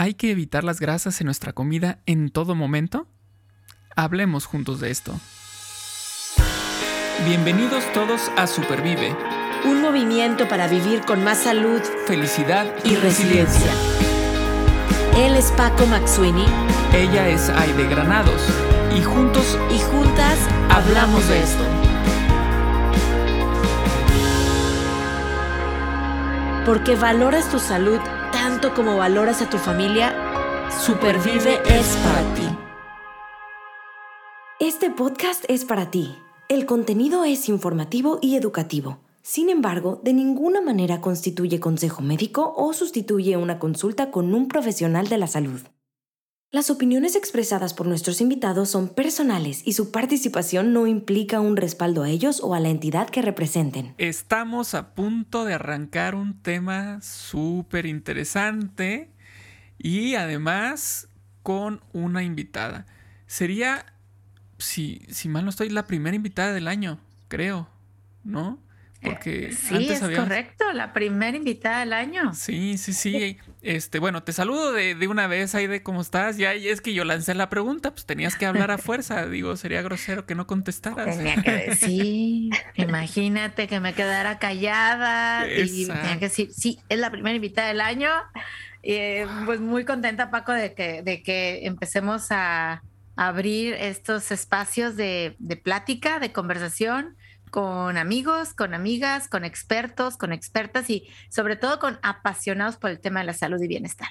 ¿Hay 0.00 0.14
que 0.14 0.30
evitar 0.30 0.64
las 0.64 0.80
grasas 0.80 1.20
en 1.20 1.26
nuestra 1.26 1.52
comida 1.52 1.98
en 2.06 2.30
todo 2.30 2.54
momento? 2.54 3.06
Hablemos 3.94 4.46
juntos 4.46 4.80
de 4.80 4.90
esto. 4.90 5.12
Bienvenidos 7.26 7.84
todos 7.92 8.30
a 8.38 8.46
Supervive. 8.46 9.14
Un 9.66 9.82
movimiento 9.82 10.48
para 10.48 10.68
vivir 10.68 11.02
con 11.02 11.22
más 11.22 11.42
salud, 11.42 11.82
felicidad 12.06 12.66
y, 12.82 12.96
resiliencia. 12.96 13.70
Él 15.18 15.36
es 15.36 15.52
Paco 15.52 15.84
Maxuini. 15.84 16.46
Ella 16.94 17.28
es 17.28 17.50
Aide 17.50 17.86
Granados. 17.86 18.40
Y 18.96 19.02
juntos 19.02 19.58
y 19.70 19.78
juntas 19.80 20.38
hablamos 20.70 21.28
de 21.28 21.42
esto. 21.42 21.64
Porque 26.64 26.96
valoras 26.96 27.50
tu 27.50 27.58
salud 27.58 28.00
tanto 28.40 28.72
como 28.72 28.96
valoras 28.96 29.42
a 29.42 29.50
tu 29.50 29.58
familia, 29.58 30.14
Supervive 30.70 31.60
es 31.66 31.94
para 31.98 32.34
ti. 32.34 32.48
Este 34.58 34.88
podcast 34.88 35.44
es 35.48 35.66
para 35.66 35.90
ti. 35.90 36.16
El 36.48 36.64
contenido 36.64 37.24
es 37.24 37.50
informativo 37.50 38.18
y 38.22 38.36
educativo. 38.36 38.96
Sin 39.20 39.50
embargo, 39.50 40.00
de 40.02 40.14
ninguna 40.14 40.62
manera 40.62 41.02
constituye 41.02 41.60
consejo 41.60 42.00
médico 42.00 42.54
o 42.56 42.72
sustituye 42.72 43.36
una 43.36 43.58
consulta 43.58 44.10
con 44.10 44.32
un 44.32 44.48
profesional 44.48 45.08
de 45.08 45.18
la 45.18 45.26
salud. 45.26 45.60
Las 46.52 46.68
opiniones 46.68 47.14
expresadas 47.14 47.74
por 47.74 47.86
nuestros 47.86 48.20
invitados 48.20 48.70
son 48.70 48.88
personales 48.88 49.62
y 49.64 49.74
su 49.74 49.92
participación 49.92 50.72
no 50.72 50.88
implica 50.88 51.38
un 51.38 51.56
respaldo 51.56 52.02
a 52.02 52.10
ellos 52.10 52.40
o 52.42 52.56
a 52.56 52.60
la 52.60 52.70
entidad 52.70 53.08
que 53.08 53.22
representen. 53.22 53.94
Estamos 53.98 54.74
a 54.74 54.92
punto 54.96 55.44
de 55.44 55.54
arrancar 55.54 56.16
un 56.16 56.42
tema 56.42 57.00
súper 57.02 57.86
interesante 57.86 59.12
y 59.78 60.16
además 60.16 61.06
con 61.44 61.82
una 61.92 62.24
invitada. 62.24 62.84
Sería, 63.28 63.86
si, 64.58 65.02
si 65.08 65.28
mal 65.28 65.44
no 65.44 65.50
estoy, 65.50 65.70
la 65.70 65.86
primera 65.86 66.16
invitada 66.16 66.52
del 66.52 66.66
año, 66.66 66.98
creo, 67.28 67.68
¿no? 68.24 68.58
Porque 69.02 69.52
sí, 69.52 69.88
es 69.88 70.00
correcto, 70.00 70.72
la 70.72 70.92
primera 70.92 71.34
invitada 71.34 71.80
del 71.80 71.94
año. 71.94 72.34
Sí, 72.34 72.76
sí, 72.76 72.92
sí. 72.92 73.38
Este, 73.62 73.98
bueno, 73.98 74.22
te 74.22 74.34
saludo 74.34 74.72
de, 74.72 74.94
una 75.08 75.26
vez 75.26 75.54
ahí 75.54 75.66
de 75.66 75.82
cómo 75.82 76.02
estás. 76.02 76.36
Ya 76.36 76.52
es 76.52 76.82
que 76.82 76.92
yo 76.92 77.04
lancé 77.04 77.34
la 77.34 77.48
pregunta, 77.48 77.92
pues 77.92 78.04
tenías 78.04 78.36
que 78.36 78.44
hablar 78.44 78.70
a 78.70 78.78
fuerza. 78.78 79.26
Digo, 79.26 79.56
sería 79.56 79.80
grosero 79.80 80.26
que 80.26 80.34
no 80.34 80.46
contestaras. 80.46 81.16
Tenía 81.16 81.42
que 81.42 81.50
decir, 81.50 82.52
imagínate 82.74 83.68
que 83.68 83.80
me 83.80 83.94
quedara 83.94 84.38
callada 84.38 85.48
y 85.48 85.86
tenía 85.86 86.18
que 86.18 86.26
decir, 86.26 86.50
sí, 86.52 86.78
es 86.90 86.98
la 86.98 87.10
primera 87.10 87.34
invitada 87.34 87.68
del 87.68 87.80
año. 87.80 88.10
Eh, 88.82 89.26
pues 89.46 89.60
muy 89.60 89.86
contenta, 89.86 90.30
Paco, 90.30 90.52
de 90.52 90.74
que, 90.74 91.02
de 91.02 91.22
que 91.22 91.66
empecemos 91.66 92.26
a 92.30 92.82
abrir 93.16 93.74
estos 93.74 94.30
espacios 94.30 94.96
de, 94.96 95.36
de 95.38 95.56
plática, 95.56 96.18
de 96.18 96.32
conversación 96.32 97.16
con 97.50 97.96
amigos, 97.96 98.54
con 98.54 98.74
amigas, 98.74 99.28
con 99.28 99.44
expertos, 99.44 100.16
con 100.16 100.32
expertas 100.32 100.88
y 100.90 101.08
sobre 101.28 101.56
todo 101.56 101.78
con 101.78 101.98
apasionados 102.02 102.76
por 102.76 102.90
el 102.90 103.00
tema 103.00 103.20
de 103.20 103.26
la 103.26 103.34
salud 103.34 103.60
y 103.60 103.68
bienestar. 103.68 104.08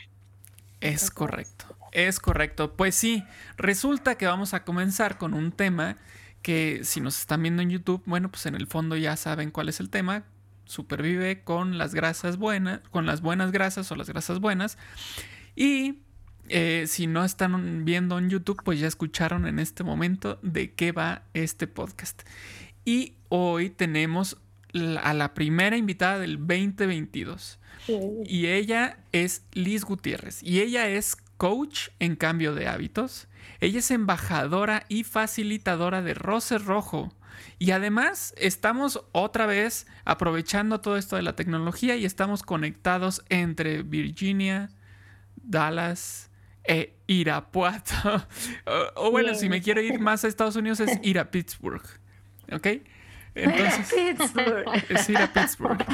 Es 0.81 1.11
correcto, 1.11 1.77
es 1.91 2.19
correcto. 2.19 2.75
Pues 2.75 2.95
sí, 2.95 3.23
resulta 3.57 4.15
que 4.15 4.27
vamos 4.27 4.53
a 4.53 4.63
comenzar 4.63 5.17
con 5.17 5.33
un 5.33 5.51
tema 5.51 5.97
que 6.41 6.81
si 6.83 7.01
nos 7.01 7.19
están 7.19 7.43
viendo 7.43 7.61
en 7.61 7.69
YouTube, 7.69 8.01
bueno, 8.05 8.29
pues 8.29 8.45
en 8.45 8.55
el 8.55 8.67
fondo 8.67 8.95
ya 8.95 9.17
saben 9.17 9.51
cuál 9.51 9.69
es 9.69 9.79
el 9.79 9.89
tema. 9.89 10.23
Supervive 10.65 11.43
con 11.43 11.77
las 11.77 11.93
grasas 11.95 12.37
buenas, 12.37 12.81
con 12.91 13.05
las 13.05 13.21
buenas 13.21 13.51
grasas 13.51 13.91
o 13.91 13.95
las 13.95 14.07
grasas 14.07 14.39
buenas. 14.39 14.77
Y 15.55 16.03
eh, 16.47 16.85
si 16.87 17.07
no 17.07 17.25
están 17.25 17.85
viendo 17.85 18.17
en 18.17 18.29
YouTube, 18.29 18.61
pues 18.63 18.79
ya 18.79 18.87
escucharon 18.87 19.47
en 19.47 19.59
este 19.59 19.83
momento 19.83 20.39
de 20.41 20.73
qué 20.73 20.91
va 20.91 21.23
este 21.33 21.67
podcast. 21.67 22.21
Y 22.85 23.15
hoy 23.29 23.69
tenemos 23.69 24.37
a 25.01 25.13
la 25.13 25.33
primera 25.33 25.77
invitada 25.77 26.19
del 26.19 26.37
2022. 26.37 27.59
Y 28.25 28.47
ella 28.47 28.99
es 29.11 29.43
Liz 29.53 29.83
Gutiérrez. 29.83 30.43
Y 30.43 30.59
ella 30.61 30.87
es 30.87 31.15
coach 31.37 31.89
en 31.99 32.15
cambio 32.15 32.53
de 32.53 32.67
hábitos. 32.67 33.27
Ella 33.61 33.79
es 33.79 33.89
embajadora 33.89 34.85
y 34.89 35.03
facilitadora 35.03 36.01
de 36.01 36.13
Roce 36.13 36.59
Rojo. 36.59 37.13
Y 37.57 37.71
además 37.71 38.33
estamos 38.37 39.01
otra 39.11 39.45
vez 39.45 39.87
aprovechando 40.05 40.81
todo 40.81 40.97
esto 40.97 41.15
de 41.15 41.23
la 41.23 41.35
tecnología 41.35 41.95
y 41.95 42.05
estamos 42.05 42.43
conectados 42.43 43.23
entre 43.29 43.81
Virginia, 43.83 44.69
Dallas 45.35 46.29
e 46.63 46.95
Irapuato. 47.07 48.27
o, 48.95 49.09
bueno, 49.11 49.33
si 49.33 49.49
me 49.49 49.61
quiero 49.61 49.81
ir 49.81 49.99
más 49.99 50.23
a 50.23 50.27
Estados 50.27 50.55
Unidos 50.55 50.79
es 50.81 50.99
ir 51.01 51.17
a 51.17 51.31
Pittsburgh. 51.31 51.85
¿Ok? 52.51 52.67
Entonces, 53.43 53.93
es 54.89 55.09
ir 55.09 55.17
a 55.17 55.31
Pittsburgh. 55.31 55.85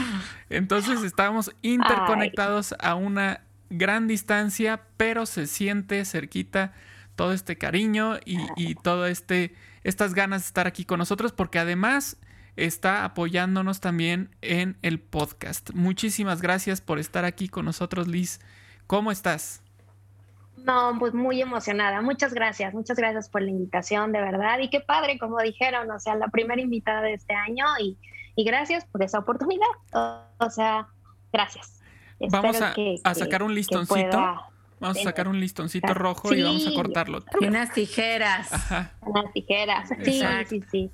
Entonces 0.50 1.04
estamos 1.04 1.52
interconectados 1.62 2.76
a 2.80 2.96
una 2.96 3.42
gran 3.70 4.08
distancia, 4.08 4.82
pero 4.98 5.26
se 5.26 5.48
siente 5.48 6.04
cerquita 6.06 6.74
todo 7.16 7.34
este 7.34 7.58
cariño 7.58 8.18
y, 8.26 8.40
y 8.56 8.76
todo 8.76 9.06
este 9.06 9.56
estas 9.84 10.16
ganas 10.16 10.42
de 10.42 10.48
estar 10.48 10.68
aquí 10.68 10.84
con 10.84 10.98
nosotros, 10.98 11.32
porque 11.32 11.60
además 11.60 12.18
está 12.56 13.06
apoyándonos 13.06 13.80
también 13.80 14.36
en 14.42 14.78
el 14.82 15.00
podcast. 15.00 15.72
Muchísimas 15.74 16.42
gracias 16.42 16.82
por 16.82 17.00
estar 17.00 17.24
aquí 17.24 17.50
con 17.50 17.66
nosotros, 17.66 18.08
Liz. 18.08 18.40
¿Cómo 18.88 19.12
estás? 19.12 19.62
No, 20.66 20.98
pues 20.98 21.14
muy 21.14 21.42
emocionada. 21.42 22.02
Muchas 22.02 22.34
gracias, 22.34 22.74
muchas 22.74 22.98
gracias 22.98 23.30
por 23.30 23.42
la 23.42 23.52
invitación, 23.52 24.12
de 24.12 24.22
verdad. 24.22 24.59
Y 24.59 24.70
qué 24.70 24.80
padre, 24.80 25.20
como 25.20 25.40
dijeron, 25.40 25.92
o 25.92 26.00
sea, 26.00 26.16
la 26.16 26.28
primera 26.30 26.62
invitada 26.62 27.02
de 27.02 27.14
este 27.14 27.34
año 27.34 27.66
y, 27.80 27.98
gracias 28.44 28.86
por 28.86 29.03
esa 29.03 29.20
oportunidad. 29.20 29.68
O, 30.40 30.50
sea, 30.50 30.88
gracias. 31.31 31.81
Vamos 32.31 32.59
a, 32.62 32.74
sacar 33.14 33.44
un 33.44 33.53
listoncito. 33.53 34.18
Vamos 34.80 34.98
a 34.98 35.03
sacar 35.03 35.28
un 35.28 35.40
listoncito 35.40 35.94
rojo 35.94 36.34
y 36.34 36.42
vamos 36.42 36.68
a 36.68 36.74
cortarlo. 36.74 37.24
Y 37.40 37.46
unas 37.46 37.72
tijeras. 37.72 38.50
Unas 39.02 39.32
tijeras. 39.34 39.90
Sí, 40.03 40.22
sí, 40.47 40.64
sí. 40.72 40.92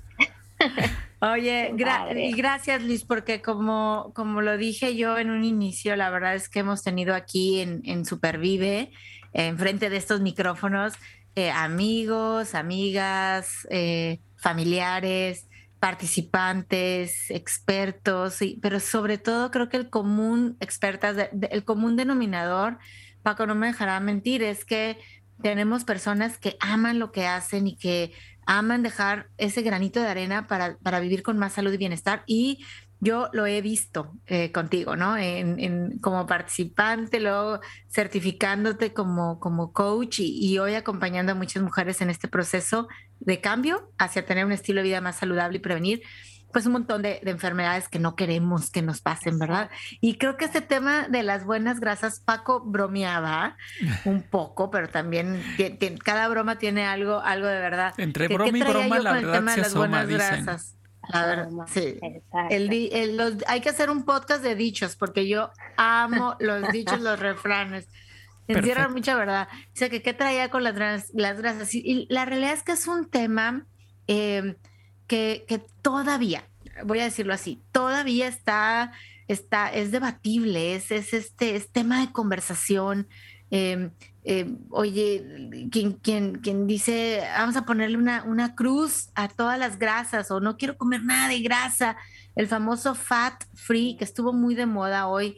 Oye, 1.20 1.72
y 2.16 2.32
gracias 2.32 2.82
Liz, 2.82 3.04
porque 3.04 3.40
como, 3.40 4.12
como 4.14 4.42
lo 4.42 4.56
dije 4.56 4.96
yo 4.96 5.18
en 5.18 5.30
un 5.30 5.44
inicio, 5.44 5.94
la 5.94 6.10
verdad 6.10 6.34
es 6.34 6.48
que 6.48 6.60
hemos 6.60 6.82
tenido 6.82 7.14
aquí 7.14 7.60
en, 7.60 7.80
en 7.84 8.04
Supervive 8.04 8.90
enfrente 9.32 9.90
de 9.90 9.96
estos 9.96 10.20
micrófonos 10.20 10.94
eh, 11.34 11.50
amigos, 11.50 12.54
amigas, 12.54 13.66
eh, 13.70 14.20
familiares, 14.36 15.48
participantes, 15.78 17.30
expertos, 17.30 18.38
pero 18.60 18.80
sobre 18.80 19.18
todo 19.18 19.50
creo 19.50 19.68
que 19.68 19.78
el 19.78 19.88
común, 19.88 20.56
expertas, 20.60 21.30
el 21.50 21.64
común 21.64 21.96
denominador, 21.96 22.78
Paco 23.22 23.46
no 23.46 23.54
me 23.54 23.68
dejará 23.68 23.98
mentir, 24.00 24.42
es 24.42 24.64
que 24.64 24.98
tenemos 25.42 25.84
personas 25.84 26.38
que 26.38 26.56
aman 26.60 26.98
lo 26.98 27.12
que 27.12 27.26
hacen 27.26 27.66
y 27.66 27.76
que 27.76 28.12
aman 28.46 28.82
dejar 28.82 29.28
ese 29.38 29.62
granito 29.62 30.00
de 30.00 30.08
arena 30.08 30.46
para, 30.46 30.76
para 30.82 31.00
vivir 31.00 31.22
con 31.22 31.38
más 31.38 31.54
salud 31.54 31.72
y 31.72 31.78
bienestar 31.78 32.24
y 32.26 32.64
yo 33.02 33.28
lo 33.32 33.46
he 33.46 33.60
visto 33.60 34.12
eh, 34.26 34.52
contigo, 34.52 34.94
¿no? 34.94 35.16
En, 35.16 35.98
como 35.98 36.24
participante, 36.24 37.18
luego 37.18 37.58
certificándote 37.90 38.92
como, 38.92 39.40
como 39.40 39.72
coach 39.72 40.20
y, 40.20 40.56
hoy 40.58 40.76
acompañando 40.76 41.32
a 41.32 41.34
muchas 41.34 41.64
mujeres 41.64 42.00
en 42.00 42.10
este 42.10 42.28
proceso 42.28 42.86
de 43.18 43.40
cambio 43.40 43.90
hacia 43.98 44.24
tener 44.24 44.46
un 44.46 44.52
estilo 44.52 44.82
de 44.82 44.88
vida 44.88 45.00
más 45.00 45.16
saludable 45.16 45.58
y 45.58 45.60
prevenir 45.60 46.02
pues 46.52 46.64
un 46.66 46.72
montón 46.72 47.02
de, 47.02 47.18
enfermedades 47.24 47.88
que 47.88 47.98
no 47.98 48.14
queremos 48.14 48.70
que 48.70 48.82
nos 48.82 49.00
pasen, 49.00 49.36
¿verdad? 49.36 49.68
Y 50.00 50.16
creo 50.16 50.36
que 50.36 50.44
este 50.44 50.60
tema 50.60 51.08
de 51.08 51.24
las 51.24 51.44
buenas 51.44 51.80
grasas, 51.80 52.20
Paco 52.20 52.60
bromeaba 52.60 53.56
un 54.04 54.22
poco, 54.22 54.70
pero 54.70 54.88
también 54.88 55.42
cada 56.04 56.28
broma 56.28 56.58
tiene 56.58 56.86
algo, 56.86 57.18
algo 57.18 57.48
de 57.48 57.58
verdad. 57.58 57.94
Entre 57.96 58.28
broma 58.28 58.56
y 58.56 58.62
broma, 58.62 58.98
la 59.00 59.12
verdad 59.14 59.54
se 59.54 59.60
asoma, 59.62 60.04
dicen. 60.04 60.44
Grasas? 60.44 60.76
Sí. 61.68 61.98
hay 63.46 63.60
que 63.60 63.68
hacer 63.68 63.90
un 63.90 64.04
podcast 64.04 64.42
de 64.42 64.54
dichos, 64.54 64.96
porque 64.96 65.26
yo 65.28 65.50
amo 65.76 66.36
los 66.40 66.70
dichos, 66.70 67.00
los 67.00 67.18
refranes. 67.18 67.88
Encierran 68.48 68.92
mucha 68.92 69.14
verdad. 69.16 69.48
O 69.52 69.70
sea, 69.72 69.88
que 69.88 70.02
qué 70.02 70.14
traía 70.14 70.50
con 70.50 70.62
las, 70.64 71.10
las 71.14 71.38
grasas. 71.38 71.74
Y, 71.74 72.06
la 72.10 72.24
realidad 72.24 72.52
es 72.52 72.62
que 72.62 72.72
es 72.72 72.86
un 72.86 73.08
tema 73.08 73.66
em, 74.06 74.56
que, 75.06 75.44
que, 75.48 75.64
todavía, 75.80 76.44
voy 76.84 77.00
a 77.00 77.04
decirlo 77.04 77.34
así, 77.34 77.62
todavía 77.72 78.26
está, 78.26 78.92
está 79.28 79.72
es 79.72 79.90
debatible, 79.90 80.74
es, 80.74 80.90
es, 80.90 81.14
este, 81.14 81.56
es 81.56 81.70
tema 81.70 82.00
de 82.00 82.12
conversación. 82.12 83.08
Eh, 83.54 83.90
eh, 84.24 84.56
oye, 84.70 85.68
quien, 85.70 86.66
dice, 86.66 87.22
vamos 87.36 87.54
a 87.56 87.66
ponerle 87.66 87.98
una, 87.98 88.54
cruz 88.54 89.10
a 89.14 89.28
todas 89.28 89.58
las 89.58 89.78
grasas 89.78 90.30
o 90.30 90.40
no 90.40 90.56
quiero 90.56 90.78
comer 90.78 91.04
nada 91.04 91.28
de 91.28 91.40
grasa, 91.40 91.96
el 92.34 92.48
famoso 92.48 92.94
fat 92.94 93.44
free 93.54 93.96
que 93.98 94.04
estuvo 94.04 94.32
muy 94.32 94.54
de 94.54 94.64
moda 94.64 95.06
hoy. 95.06 95.36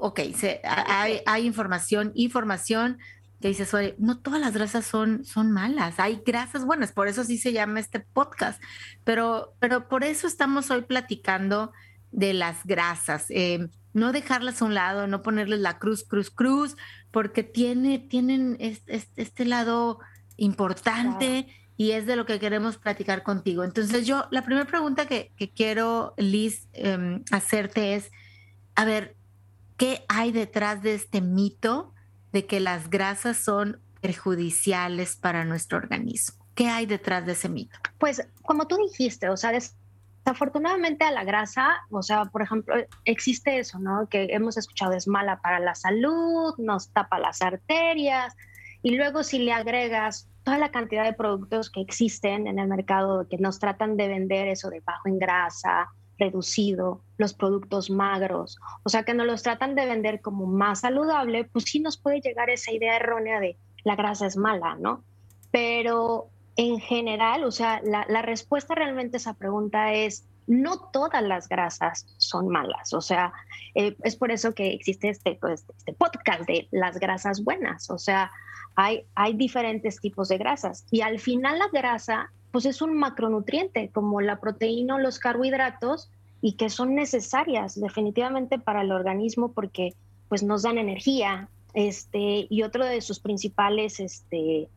ok, 0.00 0.20
hay, 0.62 1.22
hay, 1.24 1.46
información, 1.46 2.12
información 2.14 2.98
que 3.40 3.48
dices, 3.48 3.72
no 3.98 4.18
todas 4.18 4.40
las 4.40 4.52
grasas 4.52 4.84
son, 4.84 5.24
malas, 5.50 5.98
hay 5.98 6.22
grasas 6.24 6.66
buenas, 6.66 6.92
por 6.92 7.08
eso 7.08 7.24
sí 7.24 7.38
se 7.38 7.52
llama 7.52 7.80
este 7.80 8.00
podcast, 8.00 8.62
pero, 9.04 9.54
pero 9.58 9.88
por 9.88 10.04
eso 10.04 10.26
estamos 10.26 10.70
hoy 10.70 10.82
platicando 10.82 11.72
de 12.10 12.34
las 12.34 12.64
grasas, 12.64 13.26
eh, 13.30 13.68
no 13.94 14.12
dejarlas 14.12 14.60
a 14.60 14.64
un 14.64 14.74
lado, 14.74 15.06
no 15.06 15.22
ponerles 15.22 15.60
la 15.60 15.78
cruz, 15.78 16.04
cruz, 16.04 16.30
cruz, 16.30 16.76
porque 17.12 17.44
tiene, 17.44 18.00
tienen 18.00 18.56
este, 18.58 19.06
este 19.16 19.44
lado 19.44 20.00
importante 20.36 21.46
y 21.76 21.92
es 21.92 22.06
de 22.06 22.16
lo 22.16 22.26
que 22.26 22.40
queremos 22.40 22.78
platicar 22.78 23.22
contigo. 23.22 23.64
Entonces 23.64 24.06
yo, 24.06 24.26
la 24.30 24.44
primera 24.44 24.66
pregunta 24.66 25.06
que, 25.06 25.32
quiero, 25.54 26.14
Liz, 26.16 26.68
em, 26.72 27.22
hacerte 27.30 27.94
es, 27.94 28.10
a 28.74 28.84
ver, 28.84 29.16
¿qué 29.76 30.04
hay 30.08 30.32
detrás 30.32 30.82
de 30.82 30.94
este 30.94 31.20
mito 31.20 31.92
de 32.32 32.46
que 32.46 32.60
las 32.60 32.88
grasas 32.88 33.36
son 33.36 33.80
perjudiciales 34.00 35.16
para 35.16 35.44
nuestro 35.44 35.78
organismo? 35.78 36.44
¿Qué 36.54 36.68
hay 36.68 36.86
detrás 36.86 37.26
de 37.26 37.32
ese 37.32 37.48
mito? 37.48 37.78
Pues 37.98 38.26
como 38.42 38.66
tú 38.66 38.76
dijiste, 38.76 39.28
o 39.28 39.36
sea, 39.36 39.52
desafortunadamente 40.24 41.04
a 41.04 41.10
la 41.10 41.24
grasa, 41.24 41.80
o 41.90 42.02
sea, 42.02 42.26
por 42.26 42.42
ejemplo, 42.42 42.74
existe 43.04 43.58
eso, 43.58 43.78
¿no? 43.78 44.08
Que 44.08 44.28
hemos 44.30 44.56
escuchado 44.56 44.92
es 44.92 45.08
mala 45.08 45.40
para 45.40 45.58
la 45.58 45.74
salud, 45.74 46.54
nos 46.58 46.90
tapa 46.90 47.18
las 47.18 47.42
arterias, 47.42 48.36
y 48.82 48.96
luego 48.96 49.22
si 49.22 49.38
le 49.38 49.52
agregas 49.52 50.28
toda 50.44 50.58
la 50.58 50.70
cantidad 50.70 51.04
de 51.04 51.12
productos 51.12 51.70
que 51.70 51.80
existen 51.80 52.46
en 52.46 52.58
el 52.58 52.68
mercado 52.68 53.26
que 53.28 53.38
nos 53.38 53.58
tratan 53.58 53.96
de 53.96 54.08
vender 54.08 54.48
eso 54.48 54.70
de 54.70 54.80
bajo 54.80 55.08
en 55.08 55.18
grasa, 55.18 55.88
reducido, 56.18 57.02
los 57.16 57.34
productos 57.34 57.90
magros, 57.90 58.58
o 58.84 58.88
sea 58.88 59.02
que 59.02 59.14
nos 59.14 59.26
los 59.26 59.42
tratan 59.42 59.74
de 59.74 59.86
vender 59.86 60.20
como 60.20 60.46
más 60.46 60.80
saludable, 60.80 61.44
pues 61.44 61.64
sí 61.64 61.80
nos 61.80 61.96
puede 61.96 62.20
llegar 62.20 62.48
esa 62.48 62.72
idea 62.72 62.96
errónea 62.96 63.40
de 63.40 63.56
la 63.84 63.96
grasa 63.96 64.26
es 64.26 64.36
mala, 64.36 64.76
¿no? 64.76 65.02
Pero 65.50 66.28
en 66.56 66.80
general, 66.80 67.44
o 67.44 67.50
sea, 67.50 67.80
la, 67.82 68.22
respuesta 68.22 68.74
realmente 68.74 69.16
a 69.16 69.18
esa 69.18 69.34
pregunta 69.34 69.92
es, 69.92 70.26
no 70.46 70.90
todas 70.92 71.22
las 71.22 71.48
grasas 71.48 72.06
son 72.18 72.48
malas. 72.48 72.92
O 72.92 73.00
sea, 73.00 73.32
eh, 73.74 73.96
es 74.02 74.16
por 74.16 74.30
eso 74.30 74.54
que 74.54 74.72
existe 74.72 75.08
este, 75.08 75.38
pues, 75.40 75.64
este 75.76 75.92
podcast 75.92 76.42
de 76.42 76.68
las 76.70 76.98
grasas 76.98 77.42
buenas. 77.42 77.90
O 77.90 77.98
sea, 77.98 78.30
hay, 78.74 79.04
hay 79.14 79.34
diferentes 79.34 80.00
tipos 80.00 80.28
de 80.28 80.38
grasas. 80.38 80.84
Y 80.90 81.00
al 81.00 81.20
final 81.20 81.58
la 81.58 81.68
grasa, 81.68 82.30
pues 82.50 82.66
es 82.66 82.82
un 82.82 82.96
macronutriente, 82.96 83.90
como 83.90 84.20
la 84.20 84.40
proteína 84.40 84.96
o 84.96 84.98
los 84.98 85.18
carbohidratos, 85.18 86.10
y 86.42 86.54
que 86.54 86.68
son 86.68 86.94
necesarias 86.94 87.80
definitivamente 87.80 88.58
para 88.58 88.82
el 88.82 88.90
organismo 88.90 89.52
porque 89.52 89.94
pues 90.28 90.42
nos 90.42 90.62
dan 90.62 90.76
energía. 90.76 91.48
Este, 91.72 92.46
y 92.50 92.62
otro 92.62 92.84
de 92.84 93.00
sus 93.00 93.20
principales, 93.20 94.00
este, 94.00 94.68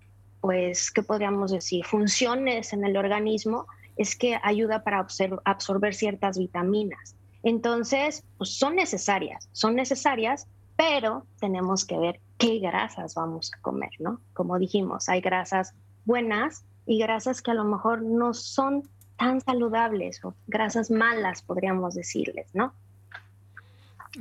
pues, 0.45 0.91
¿qué 0.91 1.01
podríamos 1.01 1.49
decir? 1.49 1.83
Funciones 1.85 2.71
en 2.71 2.85
el 2.85 2.97
organismo 2.97 3.65
es 3.97 4.15
que 4.15 4.39
ayuda 4.43 4.83
para 4.83 5.03
absorber 5.43 5.95
ciertas 5.95 6.37
vitaminas. 6.37 7.15
Entonces, 7.41 8.23
pues 8.37 8.55
son 8.55 8.75
necesarias, 8.75 9.49
son 9.53 9.73
necesarias, 9.73 10.45
pero 10.75 11.25
tenemos 11.39 11.83
que 11.83 11.97
ver 11.97 12.19
qué 12.37 12.59
grasas 12.59 13.15
vamos 13.15 13.51
a 13.55 13.61
comer, 13.61 13.89
¿no? 13.97 14.21
Como 14.33 14.59
dijimos, 14.59 15.09
hay 15.09 15.19
grasas 15.19 15.73
buenas 16.05 16.63
y 16.85 16.99
grasas 16.99 17.41
que 17.41 17.49
a 17.49 17.55
lo 17.55 17.63
mejor 17.63 18.03
no 18.03 18.35
son 18.35 18.87
tan 19.17 19.41
saludables 19.41 20.23
o 20.23 20.35
grasas 20.45 20.91
malas, 20.91 21.41
podríamos 21.41 21.95
decirles, 21.95 22.53
¿no? 22.53 22.71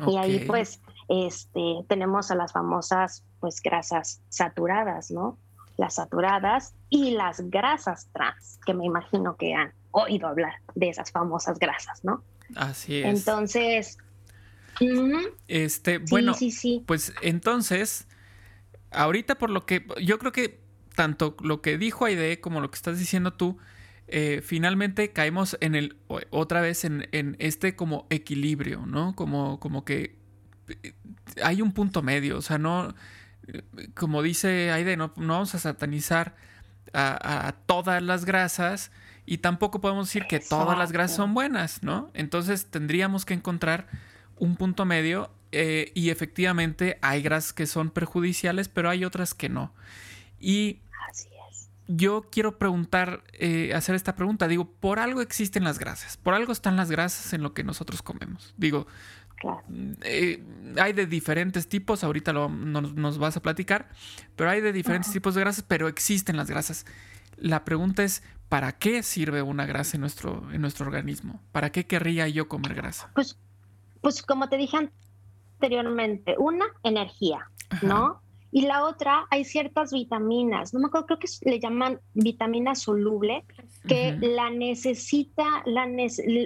Y 0.06 0.16
ahí 0.16 0.38
pues 0.46 0.80
este, 1.08 1.84
tenemos 1.86 2.30
a 2.30 2.34
las 2.34 2.52
famosas 2.52 3.24
pues 3.40 3.60
grasas 3.60 4.22
saturadas, 4.30 5.10
¿no? 5.10 5.36
Las 5.76 5.94
saturadas 5.94 6.74
y 6.88 7.12
las 7.12 7.50
grasas 7.50 8.08
trans, 8.12 8.60
que 8.64 8.74
me 8.74 8.84
imagino 8.86 9.36
que 9.36 9.54
han 9.54 9.72
oído 9.90 10.28
hablar 10.28 10.54
de 10.74 10.88
esas 10.88 11.10
famosas 11.10 11.58
grasas, 11.58 12.04
¿no? 12.04 12.22
Así 12.56 12.98
es. 12.98 13.06
Entonces, 13.06 13.98
este, 15.48 15.98
bueno, 15.98 16.34
pues 16.86 17.12
entonces, 17.22 18.06
ahorita 18.90 19.36
por 19.36 19.50
lo 19.50 19.66
que 19.66 19.86
yo 20.02 20.18
creo 20.18 20.32
que 20.32 20.60
tanto 20.94 21.36
lo 21.42 21.60
que 21.60 21.78
dijo 21.78 22.04
Aide 22.04 22.40
como 22.40 22.60
lo 22.60 22.70
que 22.70 22.76
estás 22.76 22.98
diciendo 22.98 23.32
tú, 23.32 23.58
eh, 24.06 24.42
finalmente 24.44 25.12
caemos 25.12 25.56
en 25.60 25.74
el, 25.74 25.96
otra 26.30 26.60
vez 26.60 26.84
en, 26.84 27.36
este 27.38 27.74
como 27.74 28.06
equilibrio, 28.10 28.84
¿no? 28.86 29.14
Como, 29.16 29.58
como 29.60 29.84
que 29.84 30.16
eh, 30.68 30.92
hay 31.42 31.62
un 31.62 31.72
punto 31.72 32.02
medio, 32.02 32.38
o 32.38 32.42
sea, 32.42 32.58
no, 32.58 32.94
como 33.94 34.22
dice 34.22 34.70
Aide, 34.70 34.96
no, 34.96 35.12
no 35.16 35.34
vamos 35.34 35.54
a 35.54 35.58
satanizar 35.58 36.34
a, 36.92 37.54
todas 37.66 38.02
las 38.02 38.24
grasas 38.24 38.90
y 39.26 39.38
tampoco 39.38 39.80
podemos 39.80 40.08
decir 40.08 40.26
que 40.28 40.38
todas 40.40 40.78
las 40.78 40.92
grasas 40.92 41.16
son 41.16 41.34
buenas, 41.34 41.82
¿no? 41.82 42.10
Entonces 42.14 42.66
tendríamos 42.66 43.24
que 43.24 43.34
encontrar 43.34 43.86
un 44.36 44.56
punto 44.56 44.84
medio 44.84 45.30
eh, 45.52 45.92
y 45.94 46.10
efectivamente 46.10 46.98
hay 47.00 47.22
grasas 47.22 47.52
que 47.52 47.66
son 47.66 47.90
perjudiciales, 47.90 48.68
pero 48.68 48.90
hay 48.90 49.04
otras 49.04 49.34
que 49.34 49.48
no. 49.48 49.72
Y 50.38 50.80
yo 51.86 52.28
quiero 52.30 52.58
preguntar, 52.58 53.24
eh, 53.32 53.72
hacer 53.74 53.94
esta 53.94 54.14
pregunta. 54.14 54.48
Digo, 54.48 54.66
por 54.66 54.98
algo 54.98 55.20
existen 55.20 55.64
las 55.64 55.78
grasas, 55.78 56.16
por 56.16 56.34
algo 56.34 56.52
están 56.52 56.76
las 56.76 56.90
grasas 56.90 57.32
en 57.32 57.42
lo 57.42 57.54
que 57.54 57.64
nosotros 57.64 58.02
comemos. 58.02 58.54
Digo, 58.56 58.86
eh, 60.02 60.42
hay 60.80 60.92
de 60.92 61.06
diferentes 61.06 61.68
tipos, 61.68 62.04
ahorita 62.04 62.32
lo, 62.32 62.48
nos, 62.48 63.18
vas 63.18 63.36
a 63.36 63.42
platicar, 63.42 63.88
pero 64.36 64.50
hay 64.50 64.60
de 64.60 64.72
diferentes 64.72 65.12
tipos 65.12 65.34
de 65.34 65.40
grasas, 65.42 65.64
pero 65.66 65.88
existen 65.88 66.36
las 66.36 66.48
grasas. 66.48 66.86
La 67.36 67.64
pregunta 67.64 68.04
es, 68.04 68.22
¿para 68.48 68.72
qué 68.72 69.02
sirve 69.02 69.42
una 69.42 69.66
grasa 69.66 69.96
en 69.96 70.02
nuestro, 70.02 70.50
en 70.52 70.60
nuestro 70.60 70.86
organismo? 70.86 71.42
¿Para 71.52 71.70
qué 71.70 71.86
querría 71.86 72.28
yo 72.28 72.48
comer 72.48 72.74
grasa? 72.74 73.10
Pues 73.14 73.38
pues 74.04 74.22
como 74.22 74.50
te 74.50 74.58
dije 74.58 74.76
anteriormente, 75.56 76.34
una, 76.38 76.66
energía, 76.82 77.48
¿no? 77.80 78.20
Y 78.54 78.60
la 78.68 78.84
otra, 78.84 79.26
hay 79.30 79.44
ciertas 79.44 79.90
vitaminas, 79.90 80.72
no 80.72 80.78
me 80.78 80.86
acuerdo, 80.86 81.06
creo 81.06 81.18
que 81.18 81.26
le 81.42 81.58
llaman 81.58 81.98
vitamina 82.12 82.76
soluble, 82.76 83.44
que 83.88 84.16
la 84.20 84.48
necesita, 84.48 85.42
la, 85.66 85.88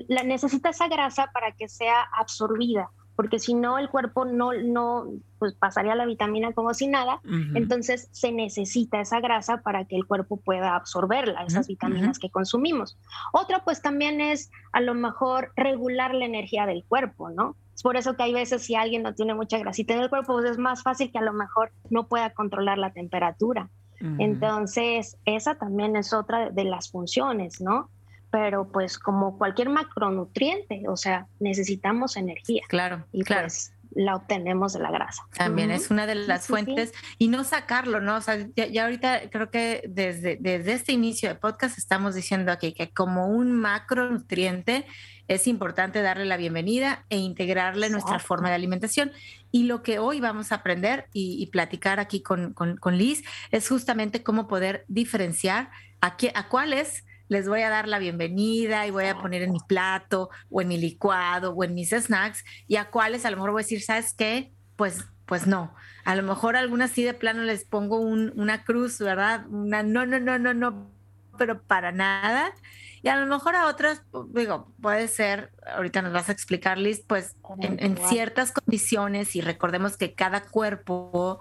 la, 0.08 0.22
necesita 0.22 0.70
esa 0.70 0.88
grasa 0.88 1.28
para 1.34 1.52
que 1.52 1.68
sea 1.68 2.00
absorbida 2.18 2.88
porque 3.14 3.40
si 3.40 3.52
no 3.52 3.78
el 3.78 3.90
cuerpo 3.90 4.24
no, 4.24 4.52
no 4.52 5.06
pues 5.40 5.52
pasaría 5.52 5.96
la 5.96 6.06
vitamina 6.06 6.52
como 6.52 6.72
si 6.72 6.86
nada, 6.86 7.20
entonces 7.54 8.08
se 8.12 8.30
necesita 8.30 9.00
esa 9.00 9.18
grasa 9.18 9.60
para 9.62 9.86
que 9.86 9.96
el 9.96 10.06
cuerpo 10.06 10.36
pueda 10.36 10.76
absorberla, 10.76 11.42
esas 11.42 11.66
vitaminas 11.66 12.20
que 12.20 12.30
consumimos. 12.30 12.96
Otra 13.32 13.64
pues 13.64 13.82
también 13.82 14.20
es 14.20 14.52
a 14.72 14.80
lo 14.80 14.94
mejor 14.94 15.52
regular 15.56 16.14
la 16.14 16.26
energía 16.26 16.64
del 16.64 16.84
cuerpo, 16.84 17.28
¿no? 17.28 17.56
Es 17.78 17.82
por 17.84 17.96
eso 17.96 18.16
que 18.16 18.24
hay 18.24 18.32
veces 18.32 18.64
si 18.64 18.74
alguien 18.74 19.04
no 19.04 19.14
tiene 19.14 19.34
mucha 19.34 19.56
grasita 19.56 19.94
en 19.94 20.00
el 20.00 20.10
cuerpo, 20.10 20.32
pues 20.32 20.50
es 20.50 20.58
más 20.58 20.82
fácil 20.82 21.12
que 21.12 21.18
a 21.18 21.22
lo 21.22 21.32
mejor 21.32 21.70
no 21.90 22.08
pueda 22.08 22.30
controlar 22.30 22.76
la 22.76 22.92
temperatura. 22.92 23.70
Entonces, 24.18 25.16
esa 25.24 25.54
también 25.54 25.94
es 25.94 26.12
otra 26.12 26.50
de 26.50 26.64
las 26.64 26.90
funciones, 26.90 27.60
¿no? 27.60 27.88
pero 28.30 28.70
pues 28.70 28.98
como 28.98 29.38
cualquier 29.38 29.70
macronutriente, 29.70 30.82
o 30.88 30.96
sea, 30.96 31.26
necesitamos 31.40 32.16
energía. 32.16 32.62
Claro, 32.68 33.06
y 33.12 33.22
claro. 33.22 33.44
Pues, 33.44 33.72
la 33.92 34.16
obtenemos 34.16 34.74
de 34.74 34.80
la 34.80 34.90
grasa. 34.90 35.22
También 35.34 35.70
es 35.70 35.90
una 35.90 36.06
de 36.06 36.14
las 36.14 36.46
fuentes 36.46 36.92
y 37.16 37.28
no 37.28 37.42
sacarlo, 37.42 38.02
¿no? 38.02 38.16
O 38.16 38.20
sea, 38.20 38.46
ya, 38.54 38.84
ahorita 38.84 39.30
creo 39.30 39.50
que 39.50 39.82
desde, 39.88 40.36
desde 40.38 40.72
este 40.72 40.92
inicio 40.92 41.30
de 41.30 41.34
podcast 41.36 41.78
estamos 41.78 42.14
diciendo 42.14 42.52
aquí 42.52 42.72
que 42.72 42.90
como 42.90 43.28
un 43.28 43.52
macronutriente 43.52 44.84
es 45.28 45.46
importante 45.46 46.02
darle 46.02 46.24
la 46.24 46.38
bienvenida 46.38 47.04
e 47.10 47.18
integrarle 47.18 47.86
en 47.86 47.92
nuestra 47.92 48.18
forma 48.18 48.48
de 48.48 48.54
alimentación. 48.54 49.12
Y 49.52 49.64
lo 49.64 49.82
que 49.82 49.98
hoy 49.98 50.20
vamos 50.20 50.50
a 50.50 50.56
aprender 50.56 51.06
y, 51.12 51.46
platicar 51.46 52.00
aquí 52.00 52.22
con, 52.22 52.54
con, 52.54 52.98
Liz 52.98 53.22
es 53.50 53.68
justamente 53.68 54.22
cómo 54.22 54.48
poder 54.48 54.84
diferenciar 54.88 55.70
a, 56.00 56.16
qué, 56.16 56.32
a 56.34 56.48
cuáles 56.48 57.04
les 57.28 57.46
voy 57.46 57.60
a 57.60 57.68
dar 57.68 57.86
la 57.88 57.98
bienvenida 57.98 58.86
y 58.86 58.90
voy 58.90 59.04
a 59.04 59.18
poner 59.18 59.42
en 59.42 59.52
mi 59.52 59.60
plato 59.60 60.30
o 60.50 60.62
en 60.62 60.68
mi 60.68 60.78
licuado 60.78 61.52
o 61.52 61.62
en 61.62 61.74
mis 61.74 61.90
snacks 61.90 62.42
y 62.66 62.76
a 62.76 62.90
cuáles 62.90 63.26
a 63.26 63.30
lo 63.30 63.36
mejor 63.36 63.52
voy 63.52 63.60
a 63.60 63.64
decir, 63.64 63.82
¿sabes 63.82 64.14
qué? 64.14 64.52
Pues, 64.76 65.04
pues 65.26 65.46
no. 65.46 65.74
A 66.06 66.16
lo 66.16 66.22
mejor 66.22 66.56
algunas 66.56 66.90
sí 66.90 67.04
de 67.04 67.12
plano 67.12 67.42
les 67.42 67.64
pongo 67.64 67.98
una 67.98 68.64
cruz, 68.64 68.98
¿verdad? 68.98 69.46
Una 69.48 69.82
no, 69.82 70.06
no, 70.06 70.18
no, 70.18 70.38
no, 70.38 70.54
no, 70.54 70.90
pero 71.38 71.62
para 71.62 71.92
nada. 71.92 72.52
Y 73.00 73.08
a 73.08 73.16
lo 73.16 73.26
mejor 73.26 73.54
a 73.54 73.66
otras, 73.66 74.02
digo, 74.34 74.74
puede 74.82 75.08
ser, 75.08 75.52
ahorita 75.72 76.02
nos 76.02 76.12
vas 76.12 76.28
a 76.28 76.32
explicar, 76.32 76.78
Liz, 76.78 77.04
pues 77.06 77.36
en, 77.60 77.78
en 77.82 77.96
ciertas 78.08 78.52
condiciones 78.52 79.36
y 79.36 79.40
recordemos 79.40 79.96
que 79.96 80.14
cada 80.14 80.42
cuerpo 80.42 81.38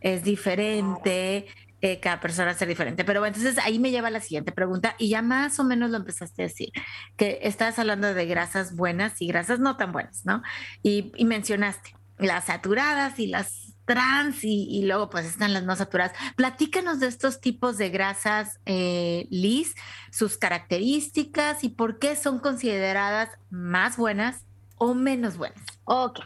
es 0.00 0.22
diferente, 0.22 1.46
eh, 1.80 2.00
cada 2.00 2.18
persona 2.18 2.54
ser 2.54 2.66
diferente. 2.66 3.04
Pero 3.04 3.20
bueno, 3.20 3.36
entonces 3.36 3.64
ahí 3.64 3.78
me 3.78 3.92
lleva 3.92 4.10
la 4.10 4.20
siguiente 4.20 4.50
pregunta 4.50 4.96
y 4.98 5.10
ya 5.10 5.22
más 5.22 5.60
o 5.60 5.64
menos 5.64 5.90
lo 5.90 5.96
empezaste 5.96 6.42
a 6.42 6.46
decir, 6.46 6.70
que 7.16 7.38
estás 7.42 7.78
hablando 7.78 8.12
de 8.12 8.26
grasas 8.26 8.74
buenas 8.74 9.22
y 9.22 9.28
grasas 9.28 9.60
no 9.60 9.76
tan 9.76 9.92
buenas, 9.92 10.26
¿no? 10.26 10.42
Y, 10.82 11.12
mencionaste, 11.24 11.94
las 12.18 12.46
saturadas 12.46 13.20
y 13.20 13.28
las 13.28 13.67
trans 13.88 14.44
y, 14.44 14.82
luego 14.84 15.08
pues 15.08 15.24
están 15.24 15.54
las 15.54 15.64
no 15.64 15.74
saturadas. 15.74 16.12
Platícanos 16.36 17.00
de 17.00 17.06
estos 17.06 17.40
tipos 17.40 17.78
de 17.78 17.88
grasas, 17.88 18.60
eh, 18.66 19.26
Liz, 19.30 19.74
sus 20.10 20.36
características 20.36 21.64
y 21.64 21.70
por 21.70 21.98
qué 21.98 22.14
son 22.14 22.38
consideradas 22.38 23.30
más 23.50 23.96
buenas 23.96 24.44
o 24.76 24.92
menos 24.92 25.38
buenas. 25.38 25.64
Ok, 25.84 26.20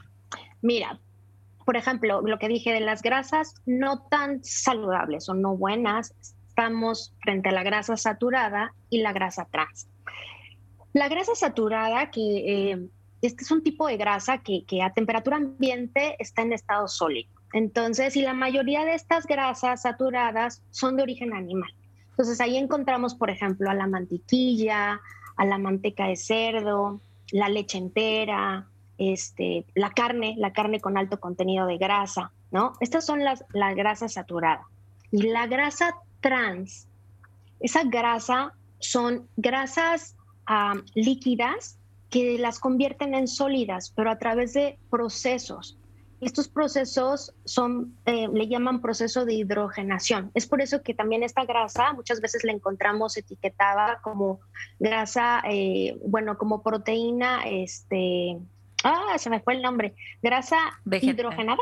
mira, 0.61 0.99
por 1.65 1.77
ejemplo, 1.77 2.21
lo 2.21 2.39
que 2.41 2.49
dije 2.49 2.73
de 2.73 2.81
las 2.81 3.01
grasas 3.01 3.55
no 3.65 4.03
tan 4.11 4.43
saludables 4.43 5.29
o 5.29 5.35
no 5.35 5.57
buenas, 5.57 6.15
estamos 6.49 7.15
frente 7.23 7.51
a 7.51 7.53
la 7.53 7.63
grasa 7.63 7.97
saturada 7.97 8.75
y 8.91 9.03
la 9.03 9.13
grasa 9.13 9.47
trans. 9.53 9.87
La 10.95 11.09
grasa 11.09 11.37
saturada, 11.37 12.11
que 12.11 12.73
eh, 12.73 12.89
este 13.23 13.45
es 13.45 13.51
un 13.53 13.63
tipo 13.63 13.87
de 13.87 13.97
grasa 13.97 14.39
que, 14.39 14.65
que 14.67 14.83
a 14.83 14.93
temperatura 14.93 15.37
ambiente 15.37 16.17
está 16.19 16.43
en 16.43 16.53
estado 16.53 16.89
sólido 16.89 17.31
entonces, 17.53 18.17
y 18.17 18.23
la 18.23 18.35
mayoría 18.35 18.85
de 18.85 18.95
estas 18.95 19.27
grasas 19.27 19.83
saturadas 19.83 20.63
son 20.71 20.97
de 20.97 21.03
origen 21.03 21.33
animal. 21.33 21.73
Entonces, 22.11 22.41
ahí 22.41 22.57
encontramos, 22.57 23.15
por 23.15 23.31
ejemplo, 23.31 23.71
a 23.71 23.75
la 23.75 23.87
mantequilla, 23.87 25.01
a 25.37 25.45
la 25.45 25.59
manteca 25.59 26.07
de 26.07 26.17
cerdo, 26.17 27.01
la 27.31 27.49
leche 27.49 27.79
entera, 27.79 28.67
este, 28.99 29.65
la 29.75 29.91
carne, 29.91 30.35
la 30.39 30.53
carne 30.53 30.81
con 30.81 30.99
alto 30.99 31.19
contenido 31.19 31.67
de 31.67 31.79
grasa, 31.79 32.31
¿no? 32.51 32.75
Estas 32.81 33.07
son 33.07 33.25
las, 33.25 33.45
la 33.53 33.75
grasa 33.75 34.09
saturada. 34.09 34.63
Y 35.11 35.23
la 35.23 35.47
grasa 35.47 35.97
trans, 36.21 36.87
esa 37.61 37.85
grasa 37.85 38.53
son 38.79 39.29
grasas 39.37 40.17
líquidas 40.95 41.79
que 42.11 42.39
las 42.39 42.59
convierten 42.59 43.15
en 43.15 43.27
sólidas, 43.27 43.93
pero 43.97 44.11
a 44.11 44.19
través 44.19 44.53
de 44.53 44.79
procesos. 44.91 45.79
Estos 46.23 46.49
procesos 46.49 47.35
son, 47.45 47.97
eh, 48.07 48.29
le 48.33 48.47
llaman 48.47 48.81
proceso 48.81 49.25
de 49.25 49.35
hidrogenación. 49.35 50.31
Es 50.35 50.47
por 50.47 50.61
eso 50.61 50.81
que 50.81 50.95
también 50.95 51.25
esta 51.25 51.45
grasa 51.45 51.93
muchas 51.95 52.21
veces 52.21 52.45
la 52.45 52.53
encontramos 52.53 53.17
etiquetada 53.17 53.99
como 54.03 54.39
grasa, 54.79 55.43
eh, 55.51 55.99
bueno, 56.07 56.39
como 56.39 56.63
proteína, 56.63 57.43
este, 57.47 58.39
ah, 58.85 59.19
se 59.19 59.31
me 59.31 59.41
fue 59.41 59.55
el 59.55 59.63
nombre, 59.63 59.97
grasa 60.23 60.59
hidrogenada. 60.89 61.59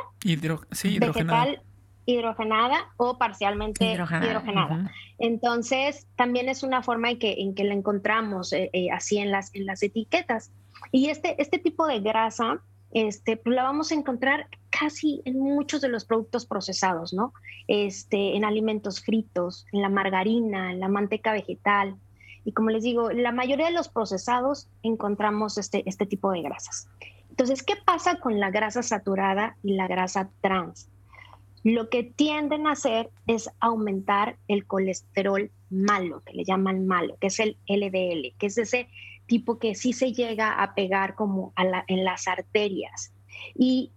sí, 0.73 0.97
hidrogenada. 0.97 1.45
Vegetal 1.47 1.63
hidrogenada 2.05 2.93
o 2.99 3.17
parcialmente 3.17 3.95
hidrogenada. 3.95 4.91
Entonces, 5.19 6.07
también 6.17 6.51
es 6.51 6.63
una 6.63 6.83
forma 6.83 7.11
en 7.11 7.19
que, 7.19 7.33
en 7.39 7.55
que 7.55 7.65
la 7.65 7.73
encontramos 7.73 8.53
eh, 8.53 8.71
así 8.93 9.17
en 9.17 9.31
las, 9.31 9.55
en 9.55 9.65
las 9.65 9.83
etiquetas. 9.83 10.51
Y 10.93 11.09
este, 11.09 11.41
este 11.41 11.59
tipo 11.59 11.87
de 11.87 12.01
grasa 12.01 12.61
este, 12.93 13.37
pues 13.37 13.55
la 13.55 13.63
vamos 13.63 13.93
a 13.93 13.95
encontrar 13.95 14.49
casi 14.71 15.23
en 15.25 15.39
muchos 15.39 15.81
de 15.81 15.89
los 15.89 16.05
productos 16.05 16.47
procesados, 16.47 17.13
¿no? 17.13 17.33
Este, 17.69 18.37
en 18.37 18.45
alimentos 18.45 19.01
fritos, 19.01 19.67
en 19.73 19.83
la 19.83 19.89
margarina, 19.89 20.73
en 20.73 20.81
la 20.81 20.89
manteca 20.89 21.33
vegetal. 21.33 21.97
Y 22.45 22.53
como 22.53 22.71
les 22.71 22.83
digo, 22.83 23.11
la 23.11 23.33
mayoría 23.33 23.67
de 23.67 23.73
los 23.73 23.89
procesados 23.89 24.69
encontramos 24.83 25.59
este, 25.59 25.83
este 25.87 26.07
tipo 26.07 26.33
de 26.33 26.43
grasas. 26.43 26.89
Entonces, 27.29 27.63
¿qué 27.63 27.75
pasa 27.85 28.17
con 28.17 28.41
la 28.41 28.51
grasa 28.51 28.83
saturada 28.83 29.57
y 29.63 29.75
la 29.75 29.87
grasa 29.87 30.31
trans? 30.41 30.89
Lo 31.63 31.91
que 31.91 32.03
tienden 32.03 32.67
a 32.67 32.73
hacer 32.73 33.11
es 33.27 33.51
aumentar 33.61 34.37
el 34.49 34.67
colesterol 34.67 35.51
malo, 35.69 36.23
que 36.25 36.33
le 36.33 36.45
llaman 36.45 36.87
malo, 36.87 37.17
que 37.21 37.27
es 37.27 37.39
el 37.39 37.57
LDL, 37.69 38.35
que 38.39 38.47
es 38.47 38.59
ese 38.59 38.89
tipo 39.31 39.61
que 39.61 39.77
sí 39.77 39.93
se 39.93 40.13
llega 40.13 40.61
a 40.61 40.75
pegar 40.75 41.15
como 41.15 41.53
en 41.87 42.05
las 42.05 42.27
arterias. 42.27 43.13
Y, 43.55 43.93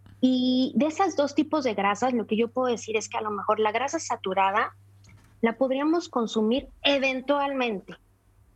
de 0.76 0.86
esos 0.86 1.18
dos 1.18 1.34
tipos 1.34 1.66
de 1.66 1.74
grasas, 1.74 2.14
lo 2.14 2.28
que 2.28 2.38
yo 2.38 2.48
puedo 2.48 2.68
decir 2.68 2.96
es 2.96 3.10
que 3.10 3.18
a 3.18 3.22
lo 3.22 3.32
mejor 3.32 3.60
la 3.60 3.74
grasa 3.74 4.00
saturada 4.00 4.74
la 5.42 5.58
podríamos 5.58 6.08
consumir 6.08 6.70
eventualmente, 6.84 7.96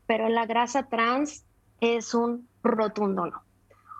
pero 0.05 0.29
la 0.29 0.45
grasa 0.45 0.87
trans 0.87 1.43
es 1.81 2.13
un 2.13 2.47
rotundo 2.63 3.25
no. 3.25 3.41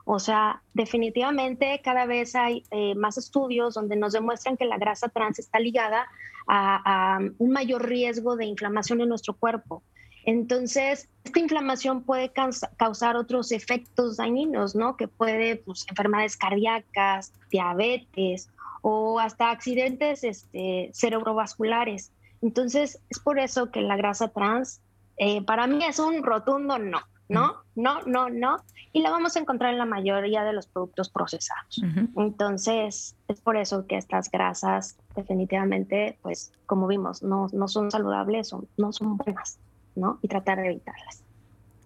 O 0.06 0.20
sea, 0.20 0.62
definitivamente 0.74 1.82
cada 1.84 2.06
vez 2.06 2.36
hay 2.36 2.64
eh, 2.72 2.96
más 2.96 3.18
estudios 3.18 3.74
donde 3.74 3.98
nos 3.98 4.14
demuestran 4.14 4.56
que 4.56 4.64
la 4.64 4.78
grasa 4.78 5.10
trans 5.10 5.40
está 5.40 5.60
ligada 5.60 6.08
a, 6.48 7.20
un 7.40 7.52
mayor 7.52 7.86
riesgo 7.86 8.38
de 8.38 8.46
inflamación 8.46 9.02
en 9.02 9.10
nuestro 9.10 9.34
cuerpo. 9.34 9.84
Entonces, 10.28 11.08
esta 11.24 11.40
inflamación 11.40 12.04
puede 12.04 12.34
causar 12.76 13.16
otros 13.16 13.54
efectos 13.54 14.18
dañinos, 14.18 14.76
¿no? 14.76 14.98
Que 14.98 15.08
puede, 15.08 15.56
pues, 15.56 15.86
enfermedades 15.88 16.36
cardíacas, 16.36 17.32
diabetes 17.50 18.50
o 18.82 19.22
hasta 19.22 19.52
accidentes 19.52 20.26
este, 20.26 20.92
cerebrovasculares. 20.94 22.12
Entonces, 22.42 23.00
es 23.10 23.20
por 23.20 23.40
eso 23.40 23.72
que 23.72 23.80
la 23.80 23.96
grasa 23.96 24.28
trans, 24.28 24.82
eh, 25.16 25.42
para 25.44 25.66
mí 25.66 25.80
es 25.86 25.98
un 25.98 26.22
rotundo 26.22 26.78
no, 26.78 27.00
¿no? 27.30 27.64
No, 27.76 28.02
no, 28.06 28.30
no. 28.30 28.58
Y 28.92 29.04
la 29.04 29.12
vamos 29.12 29.38
a 29.38 29.40
encontrar 29.40 29.72
en 29.72 29.80
la 29.80 29.86
mayoría 29.86 30.44
de 30.44 30.52
los 30.52 30.68
productos 30.68 31.08
procesados. 31.08 31.82
Entonces, 32.18 33.16
es 33.30 33.40
por 33.40 33.56
eso 33.56 33.88
que 33.88 33.96
estas 33.96 34.30
grasas 34.30 34.98
definitivamente, 35.16 36.20
pues, 36.22 36.52
como 36.66 36.86
vimos, 36.86 37.24
no, 37.24 37.48
no 37.54 37.70
son 37.70 37.92
saludables, 37.92 38.50
son, 38.50 38.68
no 38.76 38.92
son 38.92 39.16
buenas. 39.16 39.58
¿No? 39.98 40.20
Y 40.22 40.28
tratar 40.28 40.60
de 40.60 40.68
evitarlas. 40.68 41.24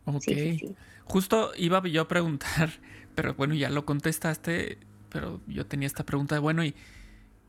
Ok. 0.05 0.23
Justo 1.05 1.51
iba 1.57 1.81
yo 1.87 2.01
a 2.01 2.07
preguntar, 2.07 2.71
pero 3.15 3.33
bueno, 3.33 3.53
ya 3.55 3.69
lo 3.69 3.85
contestaste, 3.85 4.77
pero 5.09 5.41
yo 5.47 5.65
tenía 5.65 5.87
esta 5.87 6.05
pregunta 6.05 6.35
de, 6.35 6.39
bueno, 6.39 6.63
y, 6.63 6.75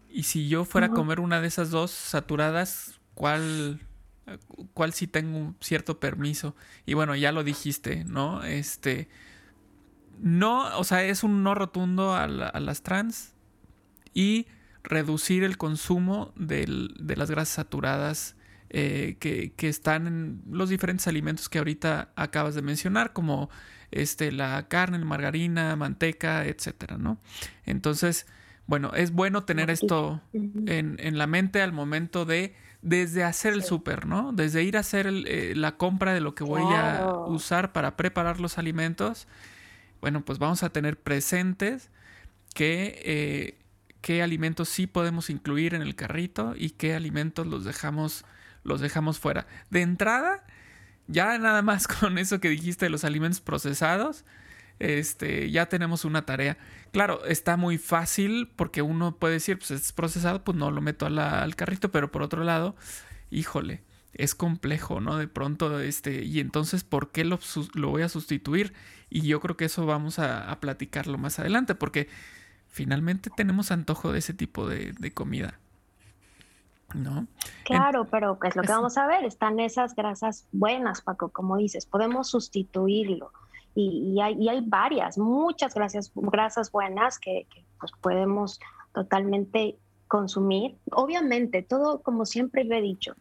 y 0.08 0.24
si 0.24 0.48
yo 0.48 0.64
fuera 0.64 0.88
a 0.88 0.90
comer 0.90 1.20
una 1.20 1.40
de 1.40 1.48
esas 1.48 1.70
dos 1.70 1.90
saturadas, 1.90 3.00
¿cuál, 3.14 3.80
cuál 4.74 4.92
sí 4.92 5.06
tengo 5.06 5.38
un 5.38 5.56
cierto 5.60 6.00
permiso? 6.00 6.56
Y 6.86 6.94
bueno, 6.94 7.14
ya 7.14 7.32
lo 7.32 7.44
dijiste, 7.44 8.04
¿no? 8.04 8.42
Este, 8.44 9.08
no, 10.18 10.76
o 10.78 10.84
sea, 10.84 11.04
es 11.04 11.22
un 11.22 11.42
no 11.42 11.54
rotundo 11.54 12.14
a, 12.14 12.24
a 12.24 12.60
las 12.60 12.82
trans 12.82 13.34
y 14.14 14.46
reducir 14.82 15.44
el 15.44 15.56
consumo 15.56 16.32
de 16.36 16.66
las 16.66 17.30
grasas 17.30 17.54
saturadas 17.54 18.36
eh, 18.74 19.18
que, 19.20 19.68
están 19.68 20.06
en 20.06 20.42
los 20.50 20.70
diferentes 20.70 21.06
alimentos 21.06 21.50
que 21.50 21.58
ahorita 21.58 22.08
acabas 22.16 22.54
de 22.54 22.62
mencionar, 22.62 23.12
como 23.12 23.50
este, 23.90 24.32
la 24.32 24.66
carne, 24.68 24.98
la 24.98 25.04
margarina, 25.04 25.76
manteca, 25.76 26.46
etcétera, 26.46 26.96
¿no? 26.96 27.18
Entonces, 27.66 28.26
bueno, 28.66 28.92
es 28.94 29.12
bueno 29.12 29.44
tener 29.44 29.68
esto 29.68 30.22
en, 30.32 31.18
la 31.18 31.26
mente 31.26 31.60
al 31.60 31.72
momento 31.72 32.24
de, 32.24 32.54
desde 32.80 33.24
hacer 33.24 33.52
el 33.52 33.62
súper, 33.62 34.06
¿no? 34.06 34.32
Desde 34.32 34.62
ir 34.62 34.78
a 34.78 34.80
hacer 34.80 35.06
eh, 35.06 35.52
la 35.54 35.76
compra 35.76 36.14
de 36.14 36.22
lo 36.22 36.34
que 36.34 36.42
voy 36.42 36.62
a 36.74 37.06
usar 37.26 37.72
para 37.72 37.98
preparar 37.98 38.40
los 38.40 38.56
alimentos. 38.56 39.28
Bueno, 40.00 40.24
pues 40.24 40.38
vamos 40.38 40.62
a 40.62 40.70
tener 40.70 40.98
presentes 40.98 41.90
que 42.54 43.02
eh, 43.04 43.58
qué 44.00 44.22
alimentos 44.22 44.70
sí 44.70 44.86
podemos 44.86 45.28
incluir 45.28 45.74
en 45.74 45.82
el 45.82 45.94
carrito 45.94 46.54
y 46.56 46.70
qué 46.70 46.94
alimentos 46.94 47.46
los 47.46 47.66
dejamos 47.66 48.24
los 48.64 48.80
dejamos 48.80 49.18
fuera. 49.18 49.46
De 49.70 49.82
entrada, 49.82 50.44
ya 51.06 51.38
nada 51.38 51.62
más 51.62 51.88
con 52.00 52.18
eso 52.18 52.40
que 52.40 52.48
dijiste 52.48 52.86
de 52.86 52.90
los 52.90 53.04
alimentos 53.04 53.40
procesados, 53.40 54.24
este, 54.78 55.50
ya 55.50 55.66
tenemos 55.66 56.04
una 56.04 56.26
tarea. 56.26 56.58
Claro, 56.92 57.24
está 57.24 57.56
muy 57.56 57.78
fácil 57.78 58.50
porque 58.56 58.82
uno 58.82 59.16
puede 59.16 59.34
decir, 59.34 59.58
pues 59.58 59.70
es 59.70 59.92
procesado, 59.92 60.44
pues 60.44 60.56
no 60.56 60.70
lo 60.70 60.80
meto 60.80 61.06
al 61.06 61.56
carrito, 61.56 61.90
pero 61.90 62.10
por 62.10 62.22
otro 62.22 62.44
lado, 62.44 62.74
híjole, 63.30 63.82
es 64.14 64.34
complejo, 64.34 65.00
¿no? 65.00 65.16
De 65.16 65.28
pronto, 65.28 65.80
este, 65.80 66.24
y 66.24 66.40
entonces, 66.40 66.84
¿por 66.84 67.12
qué 67.12 67.24
lo, 67.24 67.38
lo 67.74 67.90
voy 67.90 68.02
a 68.02 68.08
sustituir? 68.08 68.74
Y 69.08 69.22
yo 69.22 69.40
creo 69.40 69.56
que 69.56 69.66
eso 69.66 69.86
vamos 69.86 70.18
a, 70.18 70.58
platicarlo 70.60 71.18
más 71.18 71.38
adelante, 71.38 71.74
porque 71.74 72.08
finalmente 72.68 73.30
tenemos 73.34 73.70
antojo 73.70 74.12
de 74.12 74.18
ese 74.18 74.34
tipo 74.34 74.68
de 74.68 75.12
comida. 75.14 75.60
¿No? 76.94 77.26
Claro, 77.64 78.06
pero 78.10 78.38
es 78.42 78.56
lo 78.56 78.62
que 78.62 78.72
vamos 78.72 78.96
a 78.96 79.06
ver, 79.06 79.24
están 79.24 79.60
esas 79.60 79.94
grasas 79.94 80.46
buenas, 80.52 81.02
Paco, 81.02 81.28
como 81.28 81.56
dices, 81.56 81.86
podemos 81.86 82.28
sustituirlo. 82.28 83.32
Y, 83.74 84.20
hay, 84.20 84.60
varias, 84.66 85.16
muchas 85.16 85.74
grasas, 85.74 86.12
grasas 86.14 86.70
buenas 86.70 87.18
que, 87.18 87.46
pues, 87.80 87.92
podemos 88.00 88.60
totalmente 88.92 89.78
consumir. 90.08 90.76
Obviamente, 90.90 91.62
todo, 91.62 92.02
como 92.02 92.26
siempre 92.26 92.64
lo 92.64 92.74
he 92.74 92.82
dicho, 92.82 93.14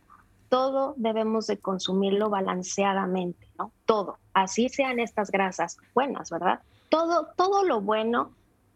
todo 0.50 0.94
debemos 0.98 1.48
de 1.48 1.58
consumirlo 1.58 2.30
balanceadamente, 2.30 3.48
¿no? 3.58 3.72
Todo, 3.86 4.18
así 4.34 4.68
sean 4.68 5.00
estas 5.00 5.32
grasas 5.32 5.78
buenas, 5.94 6.30
¿verdad? 6.30 6.60
Todo, 6.90 7.30
todo 7.38 7.64
lo 7.64 7.80
bueno, 7.80 8.32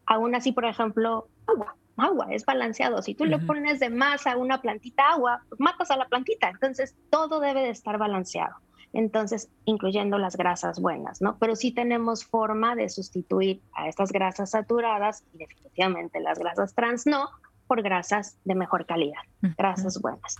aún 0.06 0.34
así, 0.36 0.54
por 0.54 0.64
ejemplo, 0.64 1.28
agua 1.46 1.75
agua, 1.98 2.28
es 2.32 2.46
balanceado. 2.46 3.02
Si 3.02 3.16
tú 3.16 3.25
le 3.25 3.40
pones 3.40 3.80
de 3.80 3.90
más 3.90 4.28
a 4.28 4.38
una 4.38 4.62
plantita 4.62 5.12
agua, 5.12 5.42
pues 5.50 5.60
matas 5.60 5.92
a 5.92 5.98
la 5.98 6.08
plantita. 6.08 6.50
Entonces, 6.50 6.96
todo 7.10 7.40
debe 7.40 7.62
de 7.62 7.70
estar 7.70 7.98
balanceado. 7.98 8.56
entonces 8.94 9.50
incluyendo 9.66 10.18
las 10.18 10.38
grasas 10.38 10.80
buenas, 10.80 11.22
¿no? 11.22 11.38
Pero 11.38 11.56
sí 11.56 11.72
tenemos 11.72 12.24
forma 12.24 12.75
de 12.75 12.88
sustituir 12.90 13.62
a 13.74 13.90
estas 13.90 14.12
grasas 14.12 14.52
saturadas 14.52 15.24
y 15.34 15.40
definitivamente 15.40 16.20
las 16.22 16.40
grasas 16.40 16.74
trans 16.74 17.06
no, 17.06 17.30
por 17.68 17.82
grasas 17.82 18.38
de 18.46 18.56
mejor 18.56 18.86
calidad, 18.86 19.22
grasas 19.58 20.00
buenas. 20.02 20.38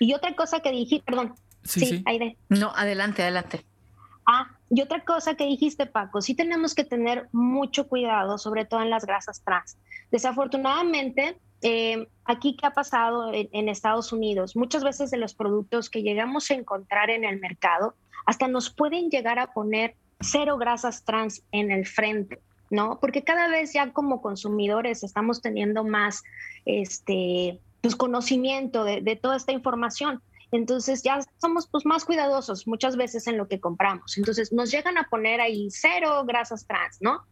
Y 0.00 0.14
otra 0.14 0.34
cosa 0.34 0.60
que 0.60 0.70
dije, 0.70 1.02
perdón, 1.04 1.34
sí, 1.62 1.80
sí, 1.80 2.02
Aide. 2.06 2.36
No, 2.48 2.72
adelante, 2.74 3.22
adelante. 3.22 3.64
Ah, 4.26 4.58
y 4.74 4.80
otra 4.80 5.04
cosa 5.04 5.34
que 5.34 5.44
dijiste, 5.44 5.84
Paco, 5.84 6.22
sí 6.22 6.34
tenemos 6.34 6.74
que 6.74 6.84
tener 6.84 7.28
mucho 7.30 7.88
cuidado, 7.88 8.38
sobre 8.38 8.64
todo 8.64 8.80
en 8.80 8.88
las 8.88 9.04
grasas 9.04 9.42
trans. 9.44 9.76
Desafortunadamente, 10.10 11.36
eh, 11.60 12.08
aquí 12.24 12.56
qué 12.56 12.66
ha 12.68 12.70
pasado 12.70 13.30
en, 13.34 13.68
Estados 13.68 14.14
Unidos, 14.14 14.56
muchas 14.56 14.82
veces 14.82 15.10
de 15.10 15.18
los 15.18 15.34
productos 15.34 15.90
que 15.90 16.02
llegamos 16.02 16.50
a 16.50 16.54
encontrar 16.54 17.10
en 17.10 17.24
el 17.24 17.38
mercado, 17.38 17.96
hasta 18.24 18.48
nos 18.48 18.70
pueden 18.70 19.10
llegar 19.10 19.38
a 19.38 19.52
poner 19.52 19.94
cero 20.20 20.56
grasas 20.56 21.04
trans 21.04 21.42
en 21.52 21.70
el 21.70 21.84
frente. 21.84 22.40
¿no? 22.70 22.98
Porque 22.98 23.22
cada 23.24 23.48
vez 23.48 23.74
ya 23.74 23.92
como 23.92 24.22
consumidores 24.22 25.04
estamos 25.04 25.42
teniendo 25.42 25.84
más 25.84 26.22
este, 26.64 27.60
pues, 27.82 27.94
conocimiento 27.94 28.84
de, 28.84 29.02
de, 29.02 29.16
toda 29.16 29.36
esta 29.36 29.52
información. 29.52 30.22
Entonces 30.52 31.02
ya 31.02 31.18
somos 31.40 31.66
pues, 31.66 31.84
más 31.86 32.04
cuidadosos 32.04 32.66
muchas 32.66 32.96
veces 32.96 33.26
en 33.26 33.38
lo 33.38 33.48
que 33.48 33.58
compramos. 33.58 34.16
Entonces 34.18 34.52
nos 34.52 34.70
llegan 34.70 34.98
a 34.98 35.08
poner 35.08 35.40
ahí 35.40 35.68
cero 35.70 36.24
grasas 36.26 36.66
trans, 36.66 36.98
¿no? 37.00 37.22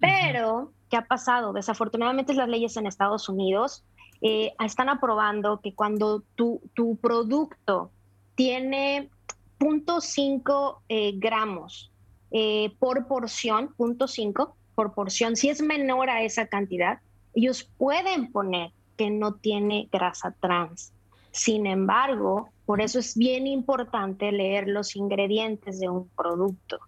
Pero, 0.00 0.72
¿qué 0.88 0.96
ha 0.96 1.06
pasado? 1.06 1.52
Desafortunadamente 1.52 2.32
las 2.34 2.48
leyes 2.48 2.76
en 2.76 2.86
Estados 2.86 3.28
Unidos 3.28 3.84
eh, 4.22 4.52
están 4.64 4.88
aprobando 4.88 5.60
que 5.60 5.74
cuando 5.74 6.22
tu, 6.36 6.60
tu 6.74 6.96
producto 6.96 7.90
tiene 8.36 9.10
0.5 9.58 10.82
eh, 10.88 11.12
gramos 11.16 11.90
eh, 12.30 12.74
por 12.78 13.08
porción, 13.08 13.74
0.5 13.76 14.54
por 14.74 14.94
porción, 14.94 15.34
si 15.34 15.48
es 15.48 15.60
menor 15.60 16.10
a 16.10 16.22
esa 16.22 16.46
cantidad, 16.46 17.00
ellos 17.34 17.68
pueden 17.76 18.30
poner 18.30 18.70
que 18.96 19.10
no 19.10 19.34
tiene 19.34 19.88
grasa 19.90 20.34
trans. 20.40 20.92
Sin 21.30 21.66
embargo, 21.66 22.50
por 22.66 22.80
eso 22.80 22.98
es 22.98 23.16
bien 23.16 23.46
importante 23.46 24.32
leer 24.32 24.68
los 24.68 24.96
ingredientes 24.96 25.80
de 25.80 25.88
un 25.88 26.08
producto, 26.10 26.78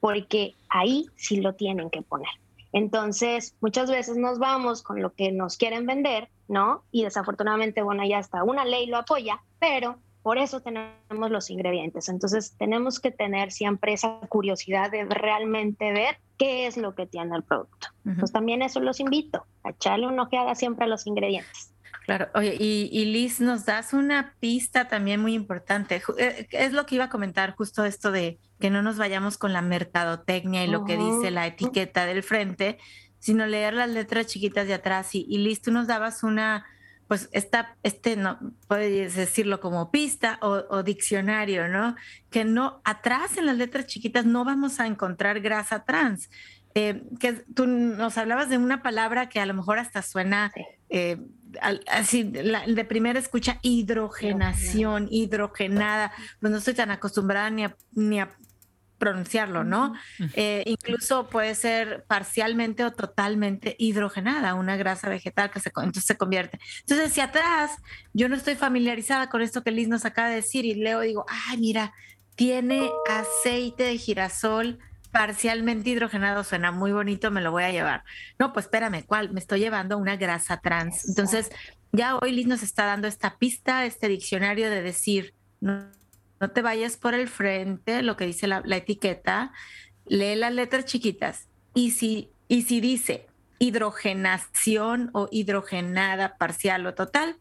porque 0.00 0.54
ahí 0.68 1.06
sí 1.16 1.40
lo 1.40 1.54
tienen 1.54 1.90
que 1.90 2.02
poner. 2.02 2.30
Entonces, 2.72 3.54
muchas 3.60 3.90
veces 3.90 4.16
nos 4.16 4.38
vamos 4.38 4.82
con 4.82 5.02
lo 5.02 5.12
que 5.14 5.32
nos 5.32 5.56
quieren 5.56 5.86
vender, 5.86 6.28
¿no? 6.48 6.82
Y 6.90 7.02
desafortunadamente, 7.02 7.82
bueno, 7.82 8.04
ya 8.06 8.18
está, 8.18 8.44
una 8.44 8.64
ley 8.64 8.86
lo 8.86 8.98
apoya, 8.98 9.42
pero 9.58 9.98
por 10.22 10.38
eso 10.38 10.60
tenemos 10.60 11.30
los 11.30 11.48
ingredientes. 11.48 12.08
Entonces, 12.08 12.54
tenemos 12.58 13.00
que 13.00 13.10
tener 13.10 13.50
siempre 13.52 13.94
esa 13.94 14.20
curiosidad 14.28 14.90
de 14.90 15.04
realmente 15.06 15.92
ver 15.92 16.18
qué 16.36 16.66
es 16.66 16.76
lo 16.76 16.94
que 16.94 17.06
tiene 17.06 17.34
el 17.36 17.42
producto. 17.42 17.88
Pues 18.18 18.32
también 18.32 18.62
eso 18.62 18.80
los 18.80 19.00
invito, 19.00 19.44
a 19.62 19.70
echarle 19.70 20.06
una 20.06 20.22
ojeada 20.22 20.54
siempre 20.54 20.84
a 20.84 20.88
los 20.88 21.06
ingredientes. 21.06 21.72
Claro, 22.08 22.30
oye, 22.32 22.56
y, 22.58 23.04
Liz, 23.04 23.38
nos 23.38 23.66
das 23.66 23.92
una 23.92 24.34
pista 24.40 24.88
también 24.88 25.20
muy 25.20 25.34
importante. 25.34 26.00
Eh, 26.16 26.48
es 26.52 26.72
lo 26.72 26.86
que 26.86 26.94
iba 26.94 27.04
a 27.04 27.08
comentar, 27.10 27.54
justo 27.54 27.84
esto 27.84 28.10
de 28.10 28.38
que 28.58 28.70
no 28.70 28.80
nos 28.80 28.96
vayamos 28.96 29.36
con 29.36 29.52
la 29.52 29.60
mercadotecnia 29.60 30.64
y 30.64 30.68
lo 30.68 30.86
que 30.86 30.96
dice 30.96 31.30
la 31.30 31.46
etiqueta 31.46 32.06
del 32.06 32.22
frente, 32.22 32.78
sino 33.18 33.44
leer 33.44 33.74
las 33.74 33.90
letras 33.90 34.24
chiquitas 34.24 34.66
de 34.66 34.72
atrás. 34.72 35.14
Y, 35.14 35.26
y 35.28 35.36
Liz, 35.36 35.60
tú 35.60 35.70
nos 35.70 35.86
dabas 35.86 36.22
una, 36.22 36.64
pues 37.08 37.28
esta, 37.32 37.76
este, 37.82 38.16
no, 38.16 38.38
puedes 38.68 39.14
decirlo 39.14 39.60
como 39.60 39.90
pista 39.90 40.38
o, 40.40 40.64
o, 40.70 40.82
diccionario, 40.82 41.68
¿no? 41.68 41.94
Que 42.30 42.46
no, 42.46 42.80
atrás 42.84 43.36
en 43.36 43.44
las 43.44 43.58
letras 43.58 43.84
chiquitas 43.84 44.24
no 44.24 44.46
vamos 44.46 44.80
a 44.80 44.86
encontrar 44.86 45.40
grasa 45.40 45.84
trans. 45.84 46.30
Eh, 46.74 47.02
que 47.18 47.32
tú 47.54 47.66
nos 47.66 48.18
hablabas 48.18 48.48
de 48.50 48.58
una 48.58 48.82
palabra 48.82 49.28
que 49.28 49.40
a 49.40 49.46
lo 49.46 49.54
mejor 49.54 49.78
hasta 49.78 50.02
suena 50.02 50.52
eh, 50.90 51.18
así, 51.90 52.22
de 52.22 52.84
primera 52.84 53.18
escucha, 53.18 53.58
hidrogenación, 53.62 55.08
hidrogenada, 55.10 56.12
pues 56.40 56.50
no 56.50 56.58
estoy 56.58 56.74
tan 56.74 56.90
acostumbrada 56.90 57.50
ni 57.50 57.64
a, 57.64 57.76
ni 57.92 58.20
a 58.20 58.36
pronunciarlo, 58.98 59.64
¿no? 59.64 59.94
Eh, 60.34 60.64
incluso 60.66 61.28
puede 61.28 61.54
ser 61.54 62.04
parcialmente 62.08 62.84
o 62.84 62.92
totalmente 62.92 63.76
hidrogenada, 63.78 64.54
una 64.54 64.76
grasa 64.76 65.08
vegetal 65.08 65.50
que 65.50 65.60
se, 65.60 65.68
entonces 65.68 66.04
se 66.04 66.16
convierte. 66.16 66.58
Entonces, 66.80 67.12
si 67.12 67.20
atrás 67.20 67.70
yo 68.12 68.28
no 68.28 68.34
estoy 68.34 68.56
familiarizada 68.56 69.30
con 69.30 69.40
esto 69.40 69.62
que 69.62 69.70
Liz 69.70 69.88
nos 69.88 70.04
acaba 70.04 70.28
de 70.28 70.36
decir 70.36 70.64
y 70.64 70.74
leo, 70.74 71.00
digo, 71.00 71.24
ay, 71.28 71.58
mira, 71.58 71.94
tiene 72.34 72.90
aceite 73.08 73.84
de 73.84 73.98
girasol 73.98 74.78
parcialmente 75.10 75.90
hidrogenado, 75.90 76.44
suena 76.44 76.72
muy 76.72 76.92
bonito, 76.92 77.30
me 77.30 77.40
lo 77.40 77.50
voy 77.50 77.64
a 77.64 77.72
llevar. 77.72 78.04
No, 78.38 78.52
pues 78.52 78.66
espérame, 78.66 79.04
¿cuál? 79.06 79.30
Me 79.32 79.40
estoy 79.40 79.60
llevando 79.60 79.98
una 79.98 80.16
grasa 80.16 80.60
trans. 80.60 81.08
Entonces, 81.08 81.50
ya 81.92 82.16
hoy 82.16 82.32
Liz 82.32 82.46
nos 82.46 82.62
está 82.62 82.84
dando 82.84 83.08
esta 83.08 83.38
pista, 83.38 83.84
este 83.84 84.08
diccionario 84.08 84.70
de 84.70 84.82
decir, 84.82 85.34
no, 85.60 85.90
no 86.40 86.50
te 86.50 86.62
vayas 86.62 86.96
por 86.96 87.14
el 87.14 87.28
frente, 87.28 88.02
lo 88.02 88.16
que 88.16 88.26
dice 88.26 88.46
la, 88.46 88.62
etiqueta, 88.76 89.52
lee 90.06 90.36
las 90.36 90.52
letras 90.52 90.84
chiquitas. 90.84 91.48
Y 91.74 91.92
si, 91.92 92.30
y 92.48 92.62
si 92.62 92.80
dice 92.80 93.26
hidrogenación 93.58 95.10
o 95.14 95.28
hidrogenada 95.32 96.36
parcial 96.36 96.86
o 96.86 96.94
total, 96.94 97.38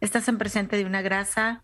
estás 0.00 0.28
en 0.28 0.38
presente 0.38 0.76
de 0.76 0.84
una 0.84 1.02
grasa 1.02 1.62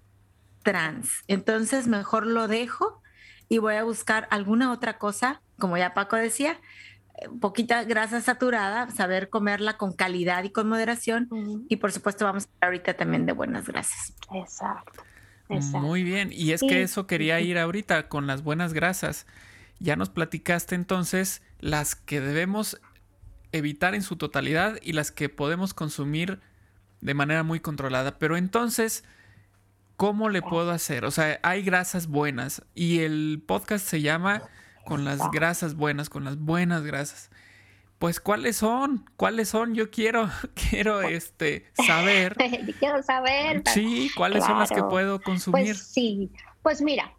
trans. 0.63 1.23
Entonces, 1.27 1.87
mejor 1.87 2.27
lo 2.27 2.49
dejo 2.49 3.03
y 3.49 3.59
voy 3.59 3.75
a 3.75 3.85
buscar 3.85 4.27
alguna 4.31 4.73
otra 4.73 4.99
cosa, 4.99 5.43
como 5.59 5.77
ya 5.77 5.95
Paco 5.95 6.17
decía, 6.17 6.59
eh, 7.19 7.29
poquita 7.41 7.85
grasa 7.85 8.21
saturada, 8.21 8.91
saber 8.91 9.31
comerla 9.31 9.77
con 9.77 9.93
calidad 9.93 10.45
y 10.45 10.51
con 10.51 10.69
moderación. 10.69 11.29
Y 11.69 11.77
por 11.77 11.93
supuesto 11.93 12.25
vamos 12.25 12.45
a 12.45 12.49
hablar 12.49 12.69
ahorita 12.69 12.95
también 12.95 13.27
de 13.27 13.33
buenas 13.33 13.67
grasas. 13.67 14.15
Exacto. 14.33 15.03
Muy 15.49 16.03
bien, 16.03 16.31
y 16.33 16.53
es 16.53 16.63
que 16.63 16.83
eso 16.83 17.07
quería 17.07 17.39
ir 17.41 17.59
ahorita 17.59 18.09
con 18.09 18.27
las 18.27 18.43
buenas 18.43 18.73
grasas. 18.73 19.27
Ya 19.79 19.95
nos 19.95 20.09
platicaste 20.09 20.75
entonces 20.75 21.43
las 21.61 21.95
que 21.95 22.21
debemos 22.21 22.81
evitar 23.53 23.95
en 23.95 24.03
su 24.03 24.17
totalidad 24.17 24.79
y 24.83 24.95
las 24.95 25.13
que 25.13 25.29
podemos 25.29 25.75
consumir 25.75 26.41
de 27.03 27.15
manera 27.15 27.43
muy 27.43 27.61
controlada. 27.61 28.19
Pero 28.19 28.39
entonces, 28.39 29.05
¿Cómo 29.97 30.29
le 30.29 30.43
puedo 30.43 30.73
hacer? 30.73 31.05
O 31.05 31.11
sea, 31.11 31.39
hay 31.43 31.63
grasas 31.63 32.09
buenas 32.09 32.63
y 32.75 33.01
el 33.01 33.43
podcast 33.47 33.87
se 33.87 34.01
llama 34.01 34.43
con 34.85 35.05
las 35.05 35.31
grasas 35.31 35.75
buenas, 35.75 36.09
con 36.11 36.25
las 36.25 36.39
buenas 36.39 36.83
grasas. 36.83 37.31
Pues 37.99 38.21
¿cuáles 38.21 38.57
son? 38.57 39.09
¿Cuáles 39.17 39.49
son? 39.49 39.75
Yo 39.75 39.91
quiero 39.91 40.29
quiero 40.71 41.03
este 41.03 41.67
saber. 41.87 42.37
quiero 42.79 43.03
saber. 43.03 43.63
Sí, 43.67 44.11
¿cuáles 44.17 44.45
son 44.45 44.59
las 44.59 44.71
que 44.71 44.83
puedo 44.83 45.21
consumir? 45.21 45.75
Pues 45.75 45.87
sí. 45.87 46.31
Pues 46.63 46.81
mira, 46.81 47.13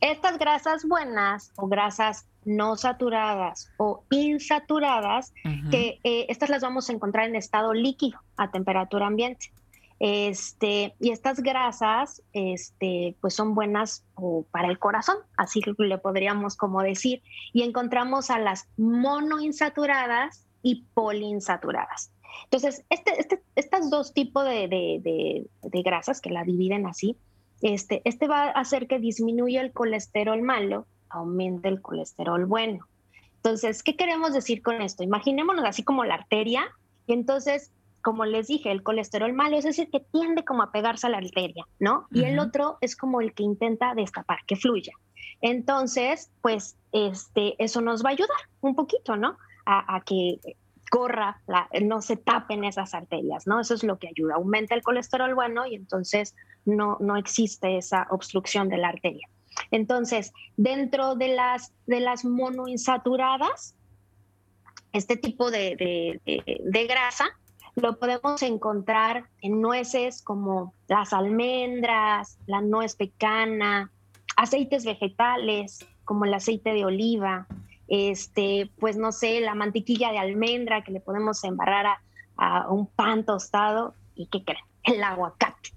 estas 0.00 0.38
grasas 0.38 0.84
buenas 0.84 1.52
o 1.56 1.68
grasas 1.68 2.26
no 2.44 2.76
saturadas 2.76 3.70
o 3.76 4.02
insaturadas, 4.10 5.32
que 5.70 6.00
eh, 6.04 6.26
estas 6.28 6.48
las 6.48 6.62
vamos 6.62 6.88
a 6.88 6.92
encontrar 6.92 7.28
en 7.28 7.36
estado 7.36 7.74
líquido 7.74 8.18
a 8.36 8.50
temperatura 8.50 9.06
ambiente. 9.06 9.52
Este, 10.00 10.94
y 10.98 11.10
estas 11.10 11.42
grasas, 11.42 12.22
este, 12.32 13.16
pues 13.20 13.34
son 13.34 13.54
buenas 13.54 14.02
para 14.50 14.68
el 14.68 14.78
corazón, 14.78 15.18
así 15.36 15.60
le 15.76 15.98
podríamos 15.98 16.56
como 16.56 16.82
decir. 16.82 17.22
Y 17.52 17.62
encontramos 17.62 18.30
a 18.30 18.38
las 18.38 18.66
monoinsaturadas 18.78 20.46
y 20.62 20.86
poliinsaturadas. 20.94 22.12
Entonces, 22.44 22.82
este, 22.88 23.42
estos 23.54 23.90
dos 23.90 24.14
tipos 24.14 24.44
de, 24.44 25.46
grasas 25.62 26.22
que 26.22 26.30
la 26.30 26.44
dividen 26.44 26.86
así, 26.86 27.18
este, 27.60 28.00
este 28.06 28.26
va 28.26 28.44
a 28.44 28.50
hacer 28.52 28.86
que 28.86 28.98
disminuya 28.98 29.60
el 29.60 29.72
colesterol 29.72 30.40
malo, 30.40 30.86
aumente 31.10 31.68
el 31.68 31.82
colesterol 31.82 32.46
bueno. 32.46 32.86
Entonces, 33.36 33.82
¿qué 33.82 33.96
queremos 33.96 34.32
decir 34.32 34.62
con 34.62 34.80
esto? 34.80 35.02
Imaginémonos 35.02 35.66
así 35.66 35.82
como 35.82 36.04
la 36.04 36.14
arteria, 36.14 36.64
y 37.06 37.12
entonces 37.12 37.70
como 38.02 38.24
les 38.24 38.46
dije, 38.46 38.70
el 38.70 38.82
colesterol 38.82 39.32
malo 39.32 39.56
es 39.58 39.64
decir, 39.64 39.90
que 39.90 40.00
tiende 40.00 40.44
como 40.44 40.62
a 40.62 40.72
pegarse 40.72 41.06
a 41.06 41.10
la 41.10 41.18
arteria, 41.18 41.66
¿no? 41.78 42.06
Y 42.10 42.24
el 42.24 42.38
otro 42.38 42.78
es 42.80 42.96
como 42.96 43.20
el 43.20 43.34
que 43.34 43.42
intenta 43.42 43.94
destapar, 43.94 44.38
que 44.46 44.56
fluya. 44.56 44.92
Entonces, 45.40 46.30
pues, 46.42 46.76
este, 46.92 47.62
eso 47.62 47.80
nos 47.80 48.04
va 48.04 48.10
a 48.10 48.12
ayudar 48.12 48.38
un 48.60 48.74
poquito, 48.74 49.16
¿no? 49.16 49.36
A, 49.66 50.02
que 50.04 50.40
corra, 50.90 51.40
no 51.82 52.02
se 52.02 52.16
tapen 52.16 52.64
esas 52.64 52.94
arterias, 52.94 53.46
¿no? 53.46 53.60
Eso 53.60 53.74
es 53.74 53.84
lo 53.84 53.98
que 53.98 54.08
ayuda, 54.08 54.34
aumenta 54.34 54.74
el 54.74 54.82
colesterol 54.82 55.32
bueno 55.36 55.64
y 55.64 55.76
entonces 55.76 56.34
no, 56.64 56.96
no 56.98 57.16
existe 57.16 57.76
esa 57.76 58.08
obstrucción 58.10 58.68
de 58.68 58.78
la 58.78 58.88
arteria. 58.88 59.28
Entonces, 59.70 60.32
dentro 60.56 61.14
de 61.14 61.28
las, 61.28 61.72
de 61.86 62.00
las 62.00 62.24
monoinsaturadas, 62.24 63.76
este 64.92 65.16
tipo 65.16 65.52
de, 65.52 66.18
de 66.24 66.86
grasa 66.86 67.39
lo 67.76 67.98
podemos 67.98 68.42
encontrar 68.42 69.24
en 69.40 69.60
nueces 69.60 70.22
como 70.22 70.74
las 70.88 71.12
almendras, 71.12 72.38
la 72.46 72.60
nuez 72.60 72.96
pecana, 72.96 73.90
aceites 74.36 74.84
vegetales 74.84 75.86
como 76.04 76.24
el 76.24 76.34
aceite 76.34 76.72
de 76.72 76.84
oliva, 76.84 77.46
este, 77.88 78.70
pues 78.78 78.96
no 78.96 79.12
sé, 79.12 79.40
la 79.40 79.54
mantequilla 79.54 80.12
de 80.12 80.18
almendra 80.18 80.82
que 80.82 80.92
le 80.92 81.00
podemos 81.00 81.42
embarrar 81.44 81.98
a, 82.36 82.68
un 82.68 82.86
pan 82.86 83.24
tostado 83.24 83.94
y 84.14 84.26
¿qué 84.26 84.44
creen? 84.44 84.64
El 84.82 85.02
aguacate. 85.02 85.70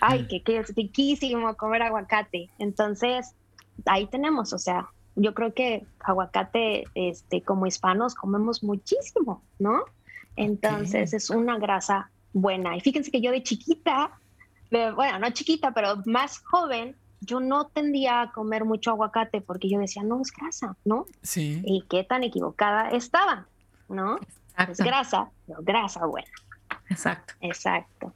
Ay, 0.00 0.22
mm. 0.22 0.28
que, 0.28 0.42
que 0.42 0.58
es 0.58 0.74
riquísimo 0.74 1.56
comer 1.56 1.82
aguacate. 1.82 2.50
Entonces, 2.58 3.34
ahí 3.86 4.06
tenemos, 4.06 4.52
o 4.52 4.58
sea, 4.58 4.90
yo 5.16 5.34
creo 5.34 5.54
que 5.54 5.86
aguacate, 6.00 6.84
este, 6.94 7.42
como 7.42 7.66
hispanos, 7.66 8.14
comemos 8.14 8.62
muchísimo, 8.62 9.42
¿no? 9.58 9.84
Entonces 10.36 11.12
es 11.12 11.30
una 11.30 11.58
grasa 11.58 12.10
buena. 12.32 12.76
Y 12.76 12.80
fíjense 12.80 13.10
que 13.10 13.20
yo 13.20 13.30
de 13.30 13.42
chiquita, 13.42 14.10
bueno, 14.70 15.18
no 15.18 15.30
chiquita, 15.30 15.72
pero 15.72 16.02
más 16.06 16.38
joven, 16.38 16.96
yo 17.20 17.40
no 17.40 17.68
tendía 17.68 18.22
a 18.22 18.32
comer 18.32 18.64
mucho 18.64 18.90
aguacate 18.90 19.40
porque 19.40 19.68
yo 19.70 19.78
decía, 19.78 20.02
no, 20.02 20.20
es 20.20 20.30
grasa, 20.32 20.76
¿no? 20.84 21.06
Sí. 21.22 21.62
Y 21.64 21.84
qué 21.88 22.04
tan 22.04 22.22
equivocada 22.22 22.90
estaba, 22.90 23.46
¿no? 23.88 24.18
Es 24.68 24.78
grasa, 24.78 25.30
pero 25.46 25.60
grasa 25.62 26.04
buena. 26.06 26.28
Exacto. 26.90 27.34
Exacto. 27.40 28.12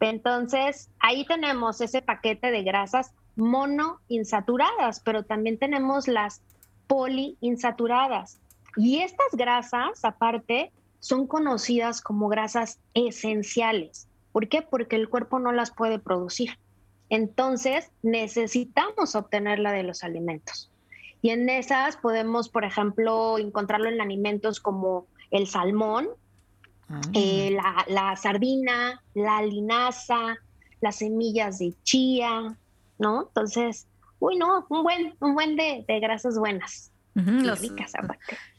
Entonces, 0.00 0.90
ahí 0.98 1.24
tenemos 1.26 1.80
ese 1.80 2.02
paquete 2.02 2.50
de 2.50 2.64
grasas 2.64 3.12
monoinsaturadas, 3.36 5.00
pero 5.00 5.22
también 5.22 5.58
tenemos 5.58 6.08
las 6.08 6.42
poliinsaturadas. 6.88 8.40
Y 8.76 9.00
estas 9.00 9.28
grasas, 9.32 10.04
aparte, 10.04 10.72
son 11.00 11.26
conocidas 11.26 12.00
como 12.00 12.28
grasas 12.28 12.78
esenciales. 12.94 14.08
¿Por 14.30 14.48
qué? 14.48 14.62
Porque 14.62 14.96
el 14.96 15.08
cuerpo 15.08 15.38
no 15.38 15.52
las 15.52 15.70
puede 15.70 15.98
producir. 15.98 16.58
Entonces, 17.10 17.90
necesitamos 18.02 19.14
obtenerla 19.14 19.72
de 19.72 19.82
los 19.82 20.04
alimentos. 20.04 20.70
Y 21.20 21.30
en 21.30 21.48
esas 21.48 21.96
podemos, 21.96 22.48
por 22.48 22.64
ejemplo, 22.64 23.38
encontrarlo 23.38 23.88
en 23.88 24.00
alimentos 24.00 24.60
como 24.60 25.06
el 25.30 25.46
salmón, 25.48 26.08
ah. 26.88 27.00
eh, 27.14 27.56
la, 27.88 28.16
sardina, 28.16 29.02
la 29.14 29.42
linaza, 29.42 30.36
las 30.80 30.96
semillas 30.96 31.58
de 31.58 31.74
chía, 31.82 32.56
¿no? 32.98 33.22
Entonces, 33.28 33.88
uy, 34.20 34.36
no, 34.36 34.64
un 34.68 34.82
buen, 34.84 35.14
un 35.20 35.34
buen 35.34 35.56
de, 35.56 35.84
grasas 36.00 36.38
buenas. 36.38 36.91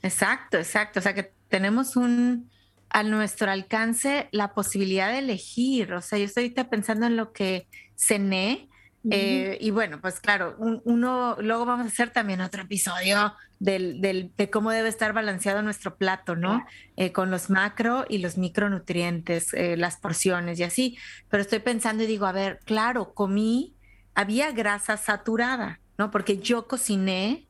Exacto, 0.01 0.57
exacto. 0.57 0.99
O 0.99 1.01
sea 1.01 1.13
que 1.13 1.33
tenemos 1.49 1.95
un 1.95 2.49
a 2.93 3.01
nuestro 3.01 3.49
alcance 3.49 4.29
la 4.31 4.53
posibilidad 4.53 5.11
de 5.11 5.19
elegir. 5.19 5.93
O 5.93 6.01
sea, 6.01 6.19
yo 6.19 6.25
estoy 6.25 6.43
ahorita 6.43 6.69
pensando 6.69 7.07
en 7.07 7.17
lo 7.17 7.33
que 7.33 7.67
cené. 7.95 8.69
Eh, 9.09 9.57
y 9.59 9.71
bueno, 9.71 9.99
pues 9.99 10.21
claro, 10.21 10.55
uno, 10.57 11.35
luego 11.41 11.65
vamos 11.65 11.87
a 11.87 11.89
hacer 11.89 12.11
también 12.11 12.39
otro 12.39 12.61
episodio 12.61 13.33
del, 13.59 13.99
de 14.37 14.49
cómo 14.49 14.71
debe 14.71 14.87
estar 14.87 15.11
balanceado 15.11 15.61
nuestro 15.61 15.97
plato, 15.97 16.35
¿no? 16.35 16.65
Eh, 16.95 17.11
con 17.11 17.29
los 17.29 17.49
macro 17.49 18.05
y 18.07 18.19
los 18.19 18.37
micronutrientes, 18.37 19.53
eh, 19.55 19.75
las 19.75 19.97
porciones 19.97 20.59
y 20.59 20.63
así. 20.63 20.97
Pero 21.29 21.41
estoy 21.41 21.59
pensando 21.59 22.03
y 22.03 22.07
digo, 22.07 22.27
a 22.27 22.31
ver, 22.31 22.59
claro, 22.63 23.13
comí, 23.13 23.75
había 24.15 24.51
grasa 24.51 24.95
saturada, 24.97 25.81
¿no? 25.97 26.11
Porque 26.11 26.37
yo 26.37 26.67
cociné 26.67 27.47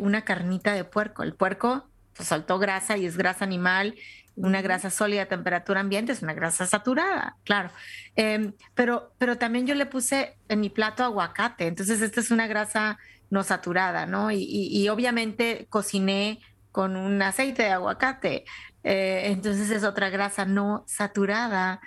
una 0.00 0.22
carnita 0.24 0.72
de 0.74 0.84
puerco. 0.84 1.22
El 1.22 1.34
puerco 1.34 1.88
pues, 2.14 2.28
soltó 2.28 2.58
grasa 2.58 2.96
y 2.96 3.06
es 3.06 3.16
grasa 3.16 3.44
animal 3.44 3.94
una 4.36 4.62
grasa 4.62 4.90
sólida 4.90 5.22
a 5.22 5.26
temperatura 5.26 5.80
ambiente 5.80 6.12
es 6.12 6.22
una 6.22 6.34
grasa 6.34 6.66
saturada, 6.66 7.36
claro. 7.44 7.70
Em, 8.16 8.52
pero, 8.74 9.12
pero 9.18 9.38
también 9.38 9.66
yo 9.66 9.74
le 9.74 9.86
puse 9.86 10.36
en 10.48 10.60
mi 10.60 10.70
plato 10.70 11.04
aguacate, 11.04 11.66
entonces 11.66 12.00
esta 12.00 12.20
es 12.20 12.30
una 12.30 12.46
grasa 12.46 12.98
no 13.28 13.44
saturada, 13.44 14.06
¿no? 14.06 14.30
Y, 14.32 14.88
obviamente 14.88 15.66
cociné 15.70 16.40
con 16.72 16.96
un 16.96 17.20
aceite 17.22 17.62
de 17.64 17.70
aguacate, 17.70 18.44
eh, 18.82 19.22
entonces 19.26 19.70
es 19.70 19.84
otra 19.84 20.10
grasa 20.10 20.44
no 20.44 20.84
saturada 20.86 21.80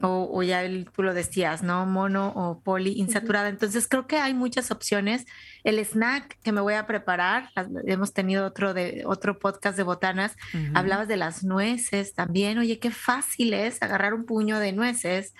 o, 0.00 0.42
ya 0.42 0.62
tú 0.94 1.02
lo 1.02 1.12
decías, 1.12 1.62
¿no? 1.62 1.84
Mono 1.84 2.32
o 2.36 2.60
poli 2.60 2.92
insaturada. 2.98 3.48
Entonces 3.48 3.88
creo 3.88 4.06
que 4.06 4.18
hay 4.18 4.32
muchas 4.32 4.70
opciones. 4.70 5.26
El 5.64 5.78
snack 5.84 6.38
que 6.42 6.52
me 6.52 6.60
voy 6.60 6.74
a 6.74 6.86
preparar, 6.86 7.50
hemos 7.84 8.12
tenido 8.12 8.46
otro, 8.46 8.74
de, 8.74 9.02
otro 9.06 9.38
podcast 9.38 9.76
de 9.76 9.82
botanas, 9.82 10.36
hablabas 10.74 11.08
de 11.08 11.16
las 11.16 11.42
nueces 11.42 12.14
también. 12.14 12.58
Oye, 12.58 12.78
qué 12.78 12.90
fácil 12.90 13.52
es 13.54 13.82
agarrar 13.82 14.14
un 14.14 14.24
puño 14.24 14.60
de 14.60 14.72
nueces 14.72 15.34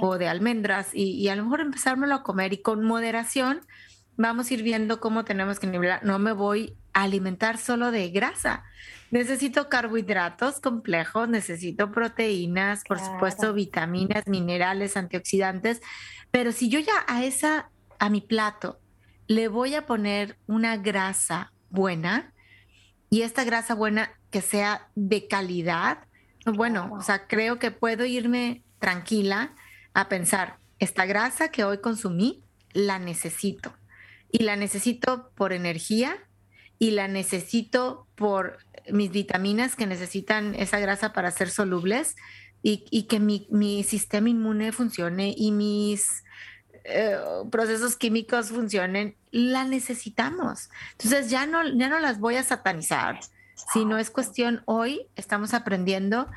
o 0.00 0.18
de 0.18 0.28
almendras 0.28 0.88
y, 0.92 1.12
y 1.12 1.28
a 1.28 1.36
lo 1.36 1.44
mejor 1.44 1.60
empezármelo 1.60 2.16
a 2.16 2.22
comer 2.22 2.52
y 2.52 2.62
con 2.62 2.84
moderación 2.84 3.60
vamos 4.22 4.50
a 4.50 4.54
ir 4.54 4.62
viendo 4.62 5.00
cómo 5.00 5.24
tenemos 5.24 5.58
que 5.58 5.66
nivelar. 5.66 6.04
No 6.04 6.18
me 6.18 6.32
voy 6.32 6.76
a 6.92 7.02
alimentar 7.02 7.58
solo 7.58 7.90
de 7.90 8.10
grasa 8.10 8.64
Necesito 9.10 9.68
carbohidratos 9.68 10.60
complejos, 10.60 11.28
necesito 11.28 11.90
proteínas, 11.90 12.84
por 12.86 13.00
supuesto, 13.00 13.52
vitaminas, 13.52 14.28
minerales, 14.28 14.96
antioxidantes, 14.96 15.82
pero 16.30 16.52
si 16.52 16.68
yo 16.68 16.78
ya 16.78 17.04
a 17.08 17.24
esa, 17.24 17.70
a 17.98 18.08
mi 18.08 18.20
plato, 18.20 18.78
le 19.26 19.48
voy 19.48 19.74
a 19.74 19.84
poner 19.84 20.38
una 20.46 20.76
grasa 20.76 21.52
buena 21.70 22.32
y 23.10 23.22
esta 23.22 23.42
grasa 23.42 23.74
buena 23.74 24.12
que 24.30 24.42
sea 24.42 24.88
de 24.94 25.26
calidad, 25.26 26.06
bueno, 26.46 26.90
o 26.92 27.02
sea, 27.02 27.26
creo 27.26 27.58
que 27.58 27.72
puedo 27.72 28.04
irme 28.04 28.62
tranquila 28.78 29.54
a 29.92 30.08
pensar, 30.08 30.58
esta 30.78 31.04
grasa 31.04 31.48
que 31.48 31.64
hoy 31.64 31.78
consumí, 31.78 32.44
la 32.72 33.00
necesito. 33.00 33.74
Y 34.32 34.44
la 34.44 34.56
necesito 34.56 35.30
por 35.34 35.52
energía 35.52 36.16
y 36.78 36.92
la 36.92 37.08
necesito 37.08 38.06
por 38.14 38.58
mis 38.90 39.10
vitaminas 39.10 39.76
que 39.76 39.86
necesitan 39.86 40.54
esa 40.54 40.78
grasa 40.78 41.12
para 41.12 41.30
ser 41.30 41.50
solubles 41.50 42.16
y, 42.62 43.04
que 43.04 43.20
mi, 43.20 43.84
sistema 43.84 44.28
inmune 44.28 44.72
funcione 44.72 45.34
y 45.36 45.50
mis 45.50 46.24
eh, 46.84 47.16
procesos 47.50 47.96
químicos 47.96 48.50
funcionen, 48.50 49.16
la 49.30 49.64
necesitamos. 49.64 50.70
Entonces 50.92 51.30
ya 51.30 51.46
no, 51.46 51.66
ya 51.66 51.88
no 51.88 51.98
las 51.98 52.18
voy 52.18 52.36
a 52.36 52.42
satanizar, 52.42 53.20
sino 53.72 53.98
es 53.98 54.10
cuestión, 54.10 54.62
hoy 54.66 55.06
estamos 55.16 55.54
aprendiendo 55.54 56.28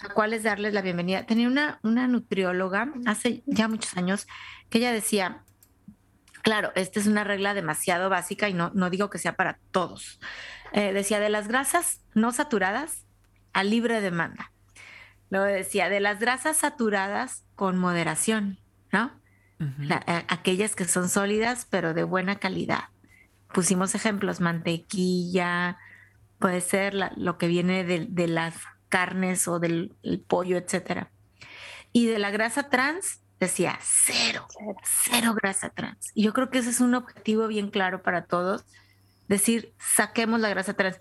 a 0.00 0.08
cuáles 0.14 0.42
darles 0.44 0.72
la 0.72 0.82
bienvenida. 0.82 1.26
Tenía 1.26 1.48
una, 1.48 1.80
una 1.82 2.06
nutrióloga 2.06 2.92
hace 3.06 3.42
ya 3.46 3.68
muchos 3.68 3.96
años 3.96 4.26
que 4.70 4.78
ella 4.78 4.92
decía, 4.92 5.42
claro, 6.42 6.72
esta 6.74 7.00
es 7.00 7.06
una 7.06 7.24
regla 7.24 7.54
demasiado 7.54 8.10
básica 8.10 8.48
y 8.48 8.54
no, 8.54 8.70
no 8.74 8.90
digo 8.90 9.10
que 9.10 9.18
sea 9.18 9.36
para 9.36 9.58
todos, 9.70 10.20
eh, 10.72 10.92
decía 10.92 11.20
de 11.20 11.28
las 11.28 11.48
grasas 11.48 12.00
no 12.14 12.32
saturadas 12.32 13.06
a 13.52 13.64
libre 13.64 14.00
demanda. 14.00 14.52
Luego 15.30 15.46
decía 15.46 15.88
de 15.88 16.00
las 16.00 16.18
grasas 16.18 16.58
saturadas 16.58 17.44
con 17.54 17.78
moderación, 17.78 18.58
¿no? 18.92 19.10
Aquellas 20.28 20.74
que 20.74 20.84
son 20.84 21.08
sólidas 21.08 21.66
pero 21.70 21.94
de 21.94 22.02
buena 22.02 22.36
calidad. 22.36 22.88
Pusimos 23.54 23.94
ejemplos, 23.94 24.40
mantequilla, 24.40 25.78
puede 26.38 26.60
ser 26.60 26.94
lo 27.16 27.38
que 27.38 27.46
viene 27.46 27.84
de, 27.84 28.28
las 28.28 28.56
carnes 28.88 29.46
o 29.46 29.60
del 29.60 29.94
pollo, 30.26 30.58
etcétera. 30.58 31.10
Y 31.92 32.06
de 32.06 32.18
la 32.18 32.30
grasa 32.30 32.68
trans 32.68 33.21
decía 33.42 33.76
cero, 33.82 34.46
cero 34.84 35.34
grasa 35.34 35.70
trans. 35.70 36.12
Y 36.14 36.22
yo 36.22 36.32
creo 36.32 36.48
que 36.48 36.58
ese 36.58 36.70
es 36.70 36.80
un 36.80 36.94
objetivo 36.94 37.48
bien 37.48 37.70
claro 37.70 38.02
para 38.02 38.24
todos 38.24 38.64
decir, 39.26 39.72
saquemos 39.78 40.40
la 40.40 40.48
grasa 40.48 40.74
trans. 40.74 40.98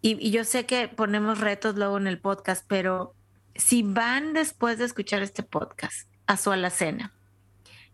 Y, 0.00 0.30
yo 0.30 0.44
sé 0.44 0.66
que 0.66 0.86
ponemos 0.86 1.40
retos 1.40 1.74
luego 1.74 1.98
en 1.98 2.06
el 2.06 2.20
podcast, 2.20 2.64
pero 2.68 3.14
si 3.56 3.82
van 3.82 4.34
después 4.34 4.78
de 4.78 4.84
escuchar 4.84 5.22
este 5.22 5.42
podcast 5.42 6.08
a 6.26 6.36
su 6.36 6.52
alacena 6.52 7.12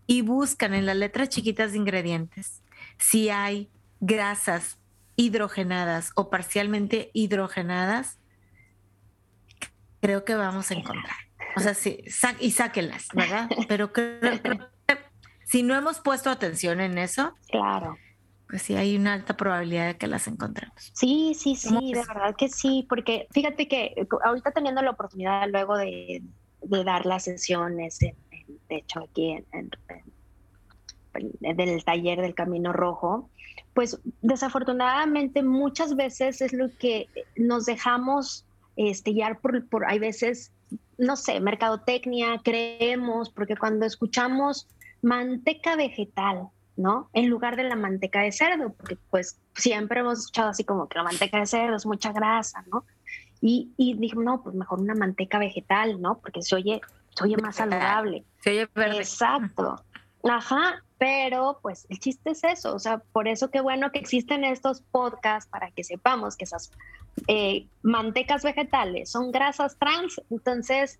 y 0.06 0.20
buscan 0.20 0.74
en 0.74 0.84
las 0.84 0.96
letras 0.96 1.30
chiquitas 1.30 1.72
de 1.72 1.78
ingredientes 1.78 2.62
si 2.98 3.30
hay 3.30 3.70
grasas 4.00 4.78
hidrogenadas 5.16 6.10
o 6.16 6.28
parcialmente 6.28 7.10
hidrogenadas, 7.14 8.18
creo 10.02 10.26
que 10.26 10.34
vamos 10.34 10.70
a 10.70 10.74
encontrar. 10.74 11.16
O 11.56 11.60
sea, 11.60 11.74
sí, 11.74 12.04
y 12.40 12.50
sáquenlas, 12.50 13.08
¿verdad? 13.14 13.48
Pero 13.68 13.92
creo 13.92 14.20
que 14.20 14.58
si 15.44 15.62
no 15.62 15.74
hemos 15.74 16.00
puesto 16.00 16.30
atención 16.30 16.80
en 16.80 16.98
eso, 16.98 17.34
claro 17.50 17.96
pues 18.54 18.62
sí 18.62 18.76
hay 18.76 18.96
una 18.96 19.14
alta 19.14 19.36
probabilidad 19.36 19.88
de 19.88 19.96
que 19.96 20.06
las 20.06 20.28
encontremos. 20.28 20.92
Sí, 20.94 21.34
sí, 21.34 21.56
sí, 21.56 21.92
de 21.92 22.04
verdad 22.06 22.36
que 22.36 22.48
sí, 22.48 22.86
porque 22.88 23.26
fíjate 23.32 23.66
que 23.66 23.86
eh, 23.96 24.06
ahorita 24.24 24.52
teniendo 24.52 24.80
la 24.80 24.90
oportunidad 24.90 25.48
luego 25.50 25.76
de, 25.76 26.22
dar 26.62 27.04
las 27.04 27.24
sesiones, 27.24 27.98
de 27.98 28.14
hecho 28.68 29.00
aquí 29.00 29.32
en, 29.32 29.70
del 31.40 31.84
taller 31.84 32.20
del 32.20 32.36
Camino 32.36 32.72
Rojo, 32.72 33.28
pues 33.74 33.98
desafortunadamente 34.22 35.42
muchas 35.42 35.96
veces 35.96 36.40
es 36.40 36.52
lo 36.52 36.68
que 36.78 37.08
nos 37.34 37.66
dejamos 37.66 38.46
este, 38.76 39.12
guiar 39.12 39.40
por, 39.40 39.68
por, 39.68 39.84
hay 39.84 39.98
veces, 39.98 40.52
no 40.98 41.16
sé, 41.16 41.40
mercadotecnia, 41.40 42.40
creemos, 42.42 43.30
porque 43.30 43.56
cuando 43.56 43.86
escuchamos 43.86 44.68
manteca 45.02 45.76
vegetal, 45.76 46.48
¿no? 46.76 47.08
En 47.12 47.28
lugar 47.28 47.56
de 47.56 47.64
la 47.64 47.76
manteca 47.76 48.22
de 48.22 48.32
cerdo, 48.32 48.72
porque 48.72 48.96
pues 49.10 49.38
siempre 49.54 50.00
hemos 50.00 50.20
escuchado 50.20 50.48
así 50.48 50.64
como 50.64 50.88
que 50.88 50.98
la 50.98 51.04
manteca 51.04 51.38
de 51.38 51.46
cerdo 51.46 51.76
es 51.76 51.86
mucha 51.86 52.12
grasa, 52.12 52.64
¿no? 52.72 52.84
Y, 53.40 53.72
y 53.76 53.94
no, 53.94 54.42
pues 54.42 54.54
mejor 54.54 54.80
una 54.80 54.94
manteca 54.94 55.38
vegetal, 55.38 56.00
¿no? 56.00 56.18
Porque 56.18 56.42
se 56.42 56.54
oye, 56.54 56.80
se 57.14 57.24
oye 57.24 57.36
más 57.36 57.56
saludable. 57.56 58.24
Se 58.40 58.50
oye 58.50 58.68
verde. 58.74 58.98
Exacto. 58.98 59.84
Ajá, 60.22 60.82
pero 60.98 61.58
pues 61.60 61.86
el 61.90 61.98
chiste 61.98 62.30
es 62.30 62.42
eso, 62.44 62.74
o 62.74 62.78
sea, 62.78 62.98
por 62.98 63.28
eso 63.28 63.50
qué 63.50 63.60
bueno 63.60 63.92
que 63.92 63.98
existen 63.98 64.44
estos 64.44 64.80
podcasts 64.80 65.50
para 65.50 65.70
que 65.70 65.84
sepamos 65.84 66.36
que 66.36 66.44
esas 66.44 66.70
eh, 67.28 67.66
mantecas 67.82 68.42
vegetales 68.42 69.10
son 69.10 69.32
grasas 69.32 69.78
trans, 69.78 70.20
entonces, 70.30 70.98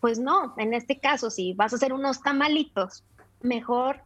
pues 0.00 0.18
no, 0.18 0.54
en 0.58 0.74
este 0.74 0.98
caso, 0.98 1.30
si 1.30 1.54
vas 1.54 1.72
a 1.72 1.76
hacer 1.76 1.92
unos 1.92 2.22
tamalitos, 2.22 3.04
mejor 3.40 4.00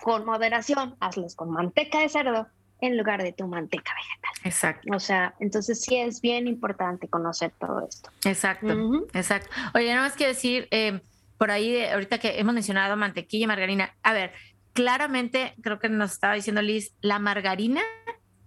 con 0.00 0.24
moderación, 0.24 0.96
hazlos 1.00 1.34
con 1.34 1.50
manteca 1.50 2.00
de 2.00 2.08
cerdo 2.08 2.46
en 2.80 2.96
lugar 2.96 3.22
de 3.22 3.32
tu 3.32 3.46
manteca 3.46 3.92
vegetal. 3.94 4.32
Exacto. 4.44 4.96
O 4.96 5.00
sea, 5.00 5.34
entonces 5.38 5.82
sí 5.82 5.96
es 5.96 6.20
bien 6.20 6.46
importante 6.46 7.08
conocer 7.08 7.52
todo 7.58 7.86
esto. 7.86 8.10
Exacto, 8.24 9.06
exacto. 9.12 9.50
Oye, 9.74 9.88
nada 9.88 10.02
más 10.02 10.14
quiero 10.14 10.32
decir, 10.32 10.66
eh, 10.70 11.00
por 11.36 11.50
ahí, 11.50 11.84
ahorita 11.84 12.18
que 12.18 12.38
hemos 12.38 12.54
mencionado 12.54 12.96
mantequilla 12.96 13.44
y 13.44 13.46
margarina, 13.46 13.94
a 14.02 14.12
ver, 14.12 14.32
claramente 14.72 15.54
creo 15.62 15.78
que 15.78 15.88
nos 15.88 16.12
estaba 16.12 16.34
diciendo 16.34 16.62
Liz, 16.62 16.94
la 17.00 17.18
margarina, 17.18 17.82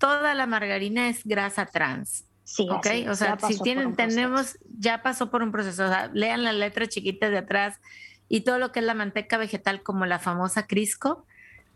toda 0.03 0.33
la 0.33 0.47
margarina 0.47 1.07
es 1.07 1.23
grasa 1.23 1.65
trans. 1.65 2.25
Sí, 2.43 2.67
ok. 2.69 2.87
o 3.09 3.15
sea, 3.15 3.37
si 3.39 3.57
tienen, 3.59 3.95
tenemos, 3.95 4.57
ya 4.77 5.01
pasó 5.01 5.31
por 5.31 5.41
un 5.41 5.53
proceso. 5.53 5.85
O 5.85 5.87
sea, 5.87 6.09
lean 6.13 6.43
las 6.43 6.55
letras 6.55 6.89
chiquitas 6.89 7.31
de 7.31 7.37
atrás 7.37 7.79
y 8.27 8.41
todo 8.41 8.59
lo 8.59 8.73
que 8.73 8.81
es 8.81 8.85
la 8.85 8.95
manteca 8.95 9.37
vegetal, 9.37 9.81
como 9.81 10.05
la 10.05 10.19
famosa 10.19 10.67
Crisco, 10.67 11.25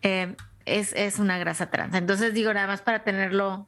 eh, 0.02 0.36
es, 0.66 0.92
es 0.92 1.20
una 1.20 1.38
grasa 1.38 1.70
trans. 1.70 1.96
Entonces 1.96 2.34
digo, 2.34 2.54
nada 2.54 2.68
más 2.68 2.82
para 2.82 3.06
tenerlo 3.06 3.66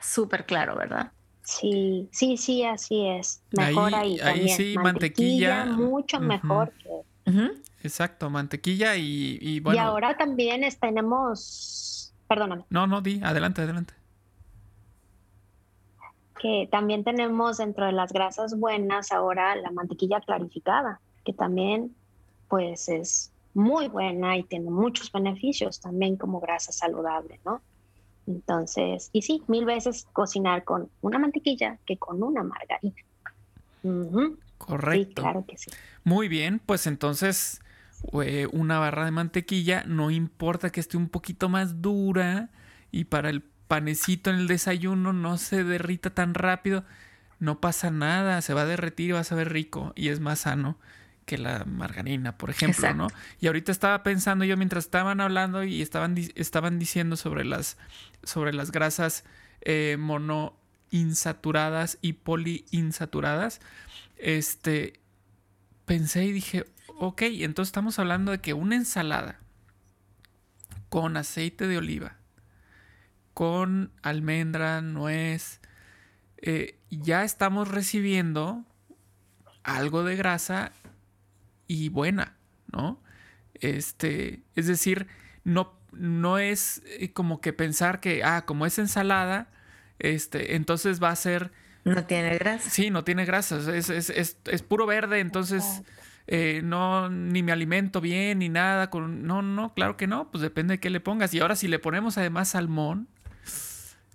súper 0.00 0.46
claro, 0.46 0.76
¿verdad? 0.76 1.10
Sí, 1.42 2.08
sí, 2.12 2.36
sí, 2.36 2.62
así 2.62 3.04
es. 3.04 3.42
Mejor 3.50 3.96
ahí, 3.96 4.20
ahí, 4.20 4.48
sí, 4.48 4.76
mantequilla, 4.80 5.64
mucho 5.64 6.20
mejor 6.20 6.72
que... 6.78 7.50
Exacto, 7.82 8.30
mantequilla 8.30 8.94
y, 8.96 9.58
bueno. 9.58 9.76
Y 9.76 9.80
ahora 9.80 10.16
también 10.16 10.62
tenemos, 10.80 11.97
perdóname. 12.28 12.64
No, 12.70 12.86
no, 12.86 13.00
di, 13.00 13.20
adelante, 13.22 13.62
adelante. 13.62 13.94
Que 16.40 16.68
también 16.70 17.02
tenemos 17.02 17.58
dentro 17.58 17.86
de 17.86 17.92
las 17.92 18.12
grasas 18.12 18.56
buenas 18.56 19.10
ahora 19.10 19.56
la 19.56 19.72
mantequilla 19.72 20.20
clarificada, 20.20 21.00
que 21.24 21.32
también 21.32 21.94
pues 22.48 22.88
es 22.88 23.32
muy 23.54 23.88
buena 23.88 24.36
y 24.36 24.44
tiene 24.44 24.70
muchos 24.70 25.10
beneficios 25.10 25.80
también 25.80 26.16
como 26.16 26.40
grasa 26.40 26.70
saludable, 26.70 27.40
¿no? 27.44 27.60
Entonces, 28.26 29.10
y 29.12 29.22
sí, 29.22 29.42
mil 29.48 29.64
veces 29.64 30.06
cocinar 30.12 30.64
con 30.64 30.90
una 31.00 31.18
mantequilla 31.18 31.78
que 31.86 31.96
con 31.96 32.22
una 32.22 32.44
margarina. 32.44 32.94
Correcto. 34.58 35.22
claro 35.22 35.44
que 35.46 35.56
sí. 35.56 35.70
Muy 36.04 36.28
bien, 36.28 36.60
pues 36.64 36.86
entonces 36.86 37.60
una 38.02 38.78
barra 38.78 39.04
de 39.04 39.10
mantequilla, 39.10 39.84
no 39.86 40.10
importa 40.10 40.70
que 40.70 40.80
esté 40.80 40.96
un 40.96 41.08
poquito 41.08 41.48
más 41.48 41.82
dura 41.82 42.50
y 42.90 43.04
para 43.04 43.30
el 43.30 43.42
panecito 43.42 44.30
en 44.30 44.36
el 44.36 44.46
desayuno 44.46 45.12
no 45.12 45.36
se 45.38 45.64
derrita 45.64 46.10
tan 46.10 46.34
rápido, 46.34 46.84
no 47.38 47.60
pasa 47.60 47.90
nada, 47.90 48.40
se 48.40 48.54
va 48.54 48.62
a 48.62 48.66
derretir 48.66 49.10
y 49.10 49.12
va 49.12 49.20
a 49.20 49.24
saber 49.24 49.52
rico 49.52 49.92
y 49.94 50.08
es 50.08 50.20
más 50.20 50.40
sano 50.40 50.78
que 51.26 51.38
la 51.38 51.64
margarina, 51.66 52.38
por 52.38 52.48
ejemplo, 52.48 52.94
¿no? 52.94 53.08
Y 53.38 53.48
ahorita 53.48 53.70
estaba 53.70 54.02
pensando 54.02 54.46
yo 54.46 54.56
mientras 54.56 54.86
estaban 54.86 55.20
hablando 55.20 55.62
y 55.62 55.82
estaban, 55.82 56.16
estaban 56.34 56.78
diciendo 56.78 57.16
sobre 57.16 57.44
las, 57.44 57.76
sobre 58.22 58.54
las 58.54 58.72
grasas 58.72 59.24
eh, 59.60 59.98
monoinsaturadas 60.00 61.98
y 62.00 62.14
poliinsaturadas, 62.14 63.60
este, 64.16 65.00
pensé 65.84 66.24
y 66.24 66.32
dije, 66.32 66.64
ok, 66.98 67.22
entonces 67.22 67.68
estamos 67.70 67.98
hablando 67.98 68.32
de 68.32 68.38
que 68.38 68.54
una 68.54 68.76
ensalada 68.76 69.38
con 70.88 71.16
aceite 71.16 71.66
de 71.66 71.78
oliva, 71.78 72.16
con 73.34 73.92
almendra, 74.02 74.80
nuez, 74.80 75.60
eh, 76.38 76.78
ya 76.90 77.24
estamos 77.24 77.68
recibiendo 77.68 78.64
algo 79.62 80.02
de 80.04 80.16
grasa 80.16 80.72
y 81.66 81.88
buena, 81.88 82.36
¿no? 82.72 83.00
Este, 83.54 84.42
es 84.54 84.66
decir, 84.66 85.06
no, 85.44 85.78
no 85.92 86.38
es 86.38 86.82
eh, 86.86 87.12
como 87.12 87.40
que 87.40 87.52
pensar 87.52 88.00
que, 88.00 88.24
ah, 88.24 88.44
como 88.46 88.66
es 88.66 88.78
ensalada, 88.78 89.48
este, 89.98 90.56
entonces 90.56 91.02
va 91.02 91.10
a 91.10 91.16
ser... 91.16 91.52
No 91.84 92.04
tiene 92.04 92.36
grasa. 92.38 92.70
Sí, 92.70 92.90
no 92.90 93.04
tiene 93.04 93.24
grasa, 93.24 93.58
es, 93.74 93.88
es, 93.90 94.10
es, 94.10 94.36
es 94.44 94.62
puro 94.62 94.86
verde, 94.86 95.20
entonces 95.20 95.82
eh, 96.28 96.60
no, 96.62 97.08
ni 97.08 97.42
me 97.42 97.52
alimento 97.52 98.00
bien, 98.00 98.38
ni 98.38 98.48
nada. 98.48 98.90
Con, 98.90 99.26
no, 99.26 99.42
no, 99.42 99.72
claro 99.74 99.96
que 99.96 100.06
no, 100.06 100.30
pues 100.30 100.42
depende 100.42 100.74
de 100.74 100.80
qué 100.80 100.90
le 100.90 101.00
pongas. 101.00 101.32
Y 101.34 101.40
ahora 101.40 101.56
si 101.56 101.68
le 101.68 101.78
ponemos 101.78 102.18
además 102.18 102.50
salmón, 102.50 103.08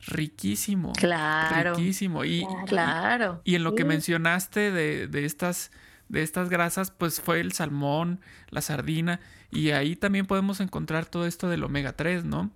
riquísimo. 0.06 0.94
Claro. 0.94 1.76
Riquísimo. 1.76 2.24
Y, 2.24 2.46
claro. 2.68 3.42
Y, 3.44 3.56
en 3.56 3.64
lo 3.64 3.74
que 3.74 3.84
mencionaste 3.84 4.72
de, 4.72 5.08
de 5.08 5.26
estas 5.26 5.72
de 6.10 6.22
estas 6.22 6.50
grasas, 6.50 6.92
pues 6.92 7.20
fue 7.22 7.40
el 7.40 7.54
salmón, 7.54 8.22
la 8.50 8.62
sardina, 8.62 9.20
y 9.50 9.72
ahí 9.72 9.96
también 9.96 10.28
podemos 10.28 10.60
encontrar 10.60 11.08
todo 11.08 11.26
esto 11.26 11.50
del 11.50 11.64
omega 11.64 11.94
3, 11.94 12.26
¿no? 12.26 12.52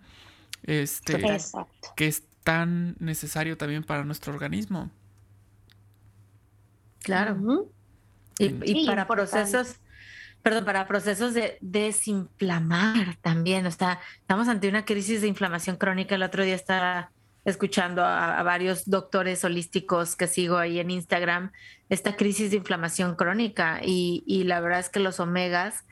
Este, 0.62 1.24
que 1.96 2.08
es 2.08 2.24
tan 2.44 2.96
necesario 3.00 3.58
también 3.58 3.84
para 3.84 4.04
nuestro 4.04 4.32
organismo. 4.32 4.92
Claro. 7.00 7.72
Y, 8.40 8.86
para 8.86 9.08
procesos, 9.08 9.78
perdón, 10.44 10.66
para 10.66 10.88
procesos 10.88 11.34
de 11.34 11.58
desinflamar 11.62 13.18
también. 13.22 13.66
O 13.66 13.72
sea, 13.72 14.00
estamos 14.20 14.48
ante 14.48 14.70
una 14.70 14.86
crisis 14.86 15.22
de 15.22 15.28
inflamación 15.28 15.78
crónica. 15.78 16.16
El 16.16 16.24
otro 16.24 16.44
día 16.44 16.56
estaba 16.56 17.12
escuchando 17.48 18.04
a, 18.04 18.44
varios 18.44 18.90
doctores 18.90 19.46
holísticos 19.46 20.18
que 20.18 20.28
sigo 20.28 20.58
ahí 20.58 20.80
en 20.80 20.92
Instagram, 20.92 21.54
esta 21.88 22.18
crisis 22.18 22.52
de 22.52 22.58
inflamación 22.58 23.16
crónica 23.16 23.80
y, 23.82 24.44
la 24.44 24.60
verdad 24.60 24.82
es 24.82 24.90
que 24.90 25.00
los 25.00 25.22
omegas, 25.22 25.86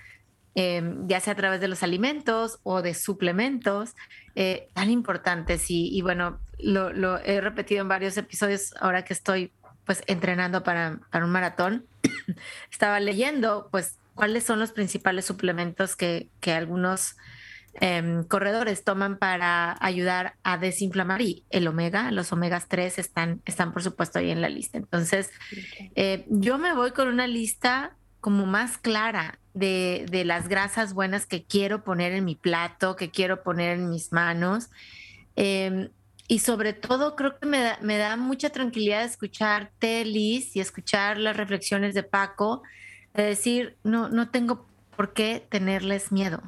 em, 0.53 1.07
ya 1.07 1.21
sea 1.21 1.31
a 1.31 1.35
través 1.37 1.61
de 1.61 1.69
los 1.69 1.81
alimentos 1.81 2.59
o 2.63 2.81
de 2.81 2.93
suplementos, 2.93 3.95
eh, 4.35 4.67
tan 4.73 4.89
importantes 4.89 5.67
y, 5.69 6.01
bueno, 6.01 6.41
lo, 6.59 7.19
he 7.19 7.39
repetido 7.39 7.81
en 7.81 7.87
varios 7.87 8.17
episodios 8.17 8.73
ahora 8.81 9.05
que 9.05 9.13
estoy 9.13 9.53
pues 9.85 10.03
entrenando 10.07 10.63
para, 10.63 10.99
para 11.11 11.25
un 11.25 11.31
maratón, 11.31 11.85
estaba 12.71 12.99
leyendo 12.99 13.69
pues 13.71 13.97
cuáles 14.13 14.43
son 14.43 14.59
los 14.59 14.71
principales 14.71 15.25
suplementos 15.25 15.95
que, 15.95 16.29
que 16.39 16.53
algunos 16.53 17.15
Em, 17.81 18.23
corredores 18.23 18.85
toman 18.85 19.17
para 19.17 19.75
ayudar 19.81 20.35
a 20.43 20.57
desinflamar 20.57 21.21
y 21.21 21.43
el 21.49 21.67
omega, 21.67 22.09
los 22.11 22.31
omegas 22.31 22.69
3 22.69 22.99
están, 22.99 23.41
están 23.45 23.73
por 23.73 23.83
supuesto 23.83 24.19
ahí 24.19 24.31
en 24.31 24.39
la 24.39 24.47
lista. 24.47 24.77
Entonces, 24.77 25.29
eh, 25.95 26.25
yo 26.29 26.57
me 26.57 26.73
voy 26.73 26.91
con 26.91 27.09
una 27.09 27.27
lista 27.27 27.97
como 28.21 28.45
más 28.45 28.77
clara 28.77 29.39
de, 29.53 30.05
de, 30.09 30.23
las 30.23 30.47
grasas 30.47 30.93
buenas 30.93 31.25
que 31.25 31.43
quiero 31.43 31.83
poner 31.83 32.13
en 32.13 32.23
mi 32.23 32.35
plato, 32.35 32.95
que 32.95 33.11
quiero 33.11 33.43
poner 33.43 33.77
en 33.77 33.89
mis 33.89 34.13
manos. 34.13 34.69
Em, 35.35 35.89
y 36.27 36.39
sobre 36.39 36.73
todo 36.73 37.15
creo 37.15 37.37
que 37.39 37.45
me 37.45 37.59
da, 37.59 37.77
me 37.81 37.97
da 37.97 38.15
mucha 38.17 38.49
tranquilidad 38.49 39.03
escucharte, 39.03 40.05
Liz, 40.05 40.55
y 40.55 40.59
escuchar 40.59 41.17
las 41.17 41.37
reflexiones 41.37 41.93
de 41.93 42.03
Paco, 42.03 42.63
de 43.13 43.23
decir, 43.23 43.77
no, 43.83 44.09
no 44.09 44.29
tengo 44.29 44.65
¿por 44.95 45.13
qué 45.13 45.45
tenerles 45.49 46.11
miedo? 46.11 46.41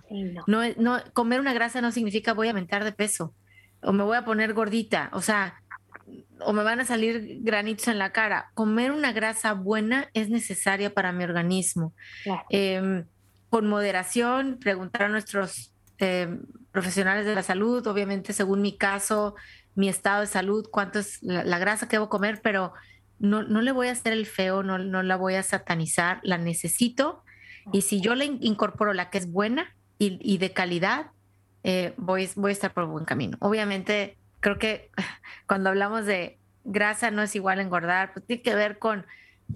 no. 0.47 0.61
No, 0.77 0.99
comer 1.13 1.39
una 1.39 1.53
grasa 1.53 1.81
no 1.81 1.91
significa 1.91 2.33
voy 2.33 2.47
a 2.47 2.51
aumentar 2.51 2.83
de 2.83 2.91
peso 2.91 3.33
o 3.81 3.93
me 3.93 4.03
voy 4.03 4.17
a 4.17 4.25
poner 4.25 4.53
gordita, 4.53 5.09
o 5.13 5.21
sea, 5.21 5.61
o 6.39 6.53
me 6.53 6.63
van 6.63 6.79
a 6.79 6.85
salir 6.85 7.39
granitos 7.41 7.87
en 7.87 7.99
la 7.99 8.11
cara. 8.11 8.51
Comer 8.53 8.91
una 8.91 9.11
grasa 9.11 9.53
buena 9.53 10.09
es 10.13 10.29
necesaria 10.29 10.93
para 10.93 11.11
mi 11.11 11.23
organismo. 11.23 11.93
Em, 12.49 13.05
con 13.49 13.67
moderación, 13.67 14.57
preguntar 14.59 15.03
a 15.03 15.09
nuestros 15.09 15.73
em, 15.99 16.43
profesionales 16.71 17.25
de 17.25 17.33
la 17.33 17.43
salud, 17.43 17.85
obviamente 17.87 18.33
según 18.33 18.61
mi 18.61 18.77
caso, 18.77 19.35
mi 19.77 19.87
estado 19.87 20.21
de 20.21 20.27
salud, 20.27 20.67
cuánto 20.69 20.99
es 20.99 21.21
la, 21.21 21.59
grasa 21.59 21.87
que 21.87 21.95
debo 21.95 22.09
comer, 22.09 22.41
pero 22.41 22.73
no, 23.19 23.43
no, 23.43 23.61
le 23.61 23.71
voy 23.71 23.87
a 23.87 23.91
hacer 23.91 24.11
el 24.11 24.25
feo, 24.25 24.63
no, 24.63 24.77
no 24.77 25.03
la 25.03 25.15
voy 25.15 25.35
a 25.35 25.43
satanizar, 25.43 26.19
la 26.23 26.37
necesito 26.37 27.23
y 27.71 27.81
si 27.81 28.01
yo 28.01 28.15
le 28.15 28.25
incorporo 28.25 28.93
la 28.93 29.09
que 29.09 29.17
es 29.17 29.31
buena 29.31 29.75
y, 29.99 30.37
de 30.37 30.51
calidad, 30.51 31.07
eh, 31.63 31.93
voy, 31.97 32.29
voy 32.35 32.51
a 32.51 32.53
estar 32.53 32.73
por 32.73 32.85
buen 32.85 33.05
camino. 33.05 33.37
Obviamente, 33.39 34.17
creo 34.39 34.59
que 34.59 34.91
cuando 35.47 35.69
hablamos 35.69 36.05
de 36.05 36.37
grasa 36.63 37.11
no 37.11 37.23
es 37.23 37.35
igual 37.35 37.59
engordar, 37.59 38.13
pues 38.13 38.25
tiene 38.25 38.43
que 38.43 38.55
ver 38.55 38.77
con 38.77 39.05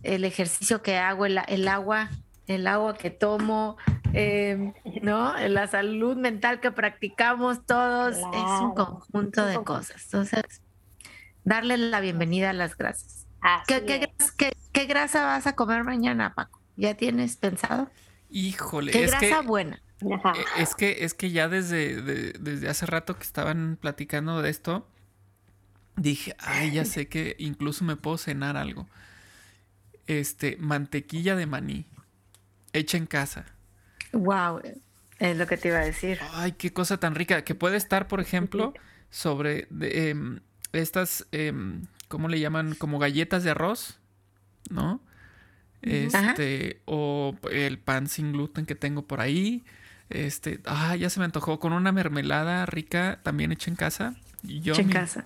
el 0.04 0.24
ejercicio 0.24 0.82
que 0.82 0.98
hago, 0.98 1.26
el, 1.26 1.38
agua, 1.68 2.10
el 2.48 2.68
agua 2.68 2.98
que 2.98 3.12
tomo, 3.12 3.78
em, 4.14 4.74
¿no? 5.02 5.36
La 5.48 5.68
salud 5.68 6.18
mental 6.18 6.60
que 6.60 6.72
practicamos 6.72 7.66
todos 7.66 8.18
es 8.18 8.62
un 8.62 8.74
conjunto 8.76 9.46
de 9.46 9.64
cosas. 9.64 10.04
Entonces, 10.06 10.62
darle 11.44 11.78
la 11.78 12.00
bienvenida 12.00 12.52
a 12.52 12.54
las 12.54 12.78
grasas. 12.78 13.28
¿Qué, 13.68 14.86
grasa 14.86 15.26
vas 15.26 15.48
a 15.48 15.56
comer 15.56 15.84
mañana, 15.84 16.34
Paco? 16.34 16.62
¿Ya 16.78 16.96
tienes 16.96 17.38
pensado? 17.38 17.90
Híjole, 18.30 18.92
¿Qué 18.92 19.08
grasa 19.08 19.42
buena? 19.42 19.82
Eh, 20.02 20.46
es 20.58 20.76
que, 20.76 21.04
es 21.04 21.14
que 21.14 21.32
ya 21.32 21.48
desde, 21.48 22.02
desde 22.40 22.70
hace 22.70 22.86
rato 22.86 23.18
que 23.18 23.24
estaban 23.24 23.78
platicando 23.80 24.42
de 24.42 24.50
esto, 24.50 24.88
dije, 25.96 26.36
ay, 26.40 26.72
ya 26.72 26.86
sé 26.86 27.08
que 27.08 27.36
incluso 27.40 27.84
me 27.84 27.96
puedo 27.96 28.18
cenar 28.18 28.58
algo. 28.58 28.88
Este, 30.08 30.58
mantequilla 30.58 31.36
de 31.36 31.46
maní, 31.46 31.86
hecha 32.74 32.98
en 32.98 33.06
casa. 33.06 33.46
Wow, 34.14 34.62
es 35.20 35.38
lo 35.38 35.48
que 35.48 35.58
te 35.58 35.70
iba 35.70 35.78
a 35.78 35.86
decir. 35.86 36.20
Ay, 36.34 36.54
qué 36.54 36.74
cosa 36.74 36.98
tan 36.98 37.16
rica. 37.16 37.44
Que 37.44 37.56
puede 37.56 37.78
estar, 37.78 38.08
por 38.08 38.20
ejemplo, 38.20 38.74
sobre 39.10 39.68
em, 39.82 40.40
estas, 40.74 41.28
em, 41.32 41.84
¿cómo 42.08 42.28
le 42.28 42.40
llaman? 42.40 42.76
Como 42.76 43.00
galletas 43.00 43.44
de 43.44 43.52
arroz, 43.52 44.00
¿no? 44.70 45.02
Este, 45.82 46.82
o 46.86 47.36
el 47.52 47.80
pan 47.80 48.08
sin 48.08 48.34
gluten 48.34 48.66
que 48.66 48.76
tengo 48.76 49.04
por 49.04 49.22
ahí. 49.22 49.64
Este, 50.10 50.60
ah, 50.66 50.96
ya 50.96 51.10
se 51.10 51.20
me 51.20 51.26
antojó 51.26 51.60
con 51.60 51.74
una 51.74 51.92
mermelada 51.92 52.66
rica 52.66 53.20
también 53.24 53.52
hecha 53.52 53.70
en 53.70 53.76
casa. 53.76 54.16
yo 54.44 54.74
hecha 54.74 54.82
en 54.82 54.90
casa. 54.90 55.26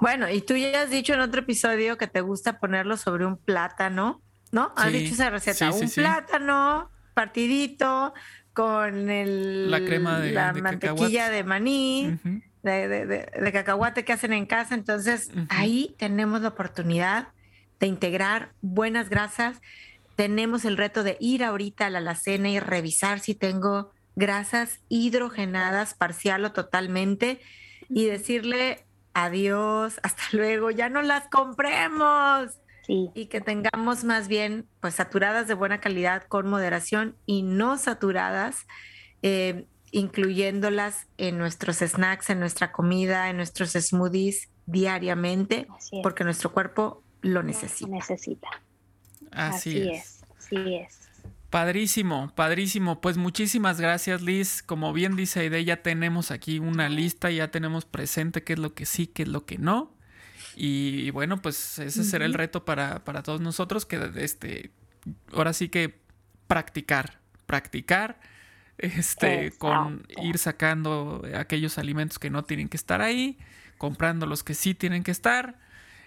Bueno, 0.00 0.28
y 0.30 0.40
tú 0.40 0.56
ya 0.56 0.82
has 0.82 0.90
dicho 0.90 1.14
en 1.14 1.20
otro 1.20 1.40
episodio 1.40 1.98
que 1.98 2.06
te 2.06 2.20
gusta 2.20 2.58
ponerlo 2.58 2.96
sobre 2.96 3.26
un 3.26 3.36
plátano, 3.36 4.22
¿no? 4.52 4.72
Has 4.76 4.92
dicho 4.92 5.14
esa 5.14 5.30
receta. 5.30 5.70
un 5.70 5.90
plátano 5.90 6.90
partidito 7.10 8.14
con 8.52 9.10
el, 9.10 9.70
la 9.70 9.80
crema 9.80 10.18
de 10.18 10.32
la 10.32 10.52
mantequilla 10.52 11.30
de 11.30 11.44
maní, 11.44 12.18
de, 12.62 13.50
cacahuate 13.52 14.04
que 14.04 14.12
hacen 14.12 14.32
en 14.32 14.46
casa. 14.46 14.74
Entonces, 14.74 15.30
ahí 15.48 15.94
tenemos 15.98 16.42
la 16.42 16.48
oportunidad 16.48 17.28
de 17.78 17.86
integrar 17.86 18.52
buenas 18.60 19.08
grasas. 19.08 19.60
Tenemos 20.16 20.64
el 20.64 20.76
reto 20.76 21.02
de 21.02 21.16
ir 21.20 21.44
ahorita 21.44 21.86
a 21.86 21.90
la 21.90 21.98
alacena 21.98 22.50
y 22.50 22.60
revisar 22.60 23.20
si 23.20 23.34
tengo 23.34 23.92
grasas 24.16 24.80
hidrogenadas 24.88 25.94
parcial 25.94 26.44
o 26.44 26.52
totalmente 26.52 27.40
y 27.88 28.06
decirle 28.06 28.84
adiós, 29.14 29.98
hasta 30.02 30.22
luego, 30.32 30.70
ya 30.70 30.88
no 30.88 31.02
las 31.02 31.28
compremos. 31.28 32.58
Y 33.14 33.26
que 33.26 33.40
tengamos 33.40 34.04
más 34.04 34.26
bien 34.26 34.66
pues 34.80 34.94
saturadas 34.94 35.46
de 35.46 35.54
buena 35.54 35.80
calidad 35.80 36.24
con 36.24 36.48
moderación 36.48 37.16
y 37.24 37.42
no 37.42 37.78
saturadas, 37.78 38.66
eh, 39.22 39.66
incluyéndolas 39.92 41.06
en 41.16 41.38
nuestros 41.38 41.78
snacks, 41.78 42.30
en 42.30 42.40
nuestra 42.40 42.72
comida, 42.72 43.30
en 43.30 43.36
nuestros 43.36 43.72
smoothies 43.72 44.48
diariamente, 44.66 45.68
porque 46.02 46.24
nuestro 46.24 46.52
cuerpo 46.52 47.02
lo 47.22 47.42
necesita. 47.42 47.90
necesita. 47.90 48.48
Así, 49.30 49.88
es. 49.88 50.22
Así 50.38 50.74
es. 50.74 51.00
Padrísimo, 51.50 52.32
padrísimo. 52.34 53.00
Pues 53.00 53.16
muchísimas 53.16 53.80
gracias, 53.80 54.22
Liz. 54.22 54.62
Como 54.62 54.92
bien 54.92 55.16
dice 55.16 55.40
Aide, 55.40 55.64
ya 55.64 55.82
tenemos 55.82 56.30
aquí 56.30 56.58
una 56.60 56.88
lista, 56.88 57.30
ya 57.30 57.50
tenemos 57.50 57.84
presente 57.84 58.44
qué 58.44 58.54
es 58.54 58.58
lo 58.58 58.74
que 58.74 58.86
sí, 58.86 59.06
qué 59.06 59.24
es 59.24 59.28
lo 59.28 59.44
que 59.46 59.58
no. 59.58 59.96
Y 60.56 61.10
bueno, 61.10 61.40
pues 61.40 61.78
ese 61.78 62.04
será 62.04 62.24
el 62.24 62.34
reto 62.34 62.64
para, 62.64 63.04
para 63.04 63.22
todos 63.22 63.40
nosotros, 63.40 63.86
que 63.86 64.10
este, 64.16 64.70
ahora 65.32 65.52
sí 65.52 65.68
que 65.68 66.00
practicar, 66.46 67.20
practicar, 67.46 68.20
este, 68.78 69.52
con 69.52 70.06
ir 70.20 70.38
sacando 70.38 71.22
aquellos 71.36 71.78
alimentos 71.78 72.18
que 72.18 72.30
no 72.30 72.44
tienen 72.44 72.68
que 72.68 72.76
estar 72.76 73.00
ahí, 73.00 73.38
comprando 73.78 74.26
los 74.26 74.42
que 74.42 74.54
sí 74.54 74.74
tienen 74.74 75.02
que 75.04 75.10
estar. 75.10 75.58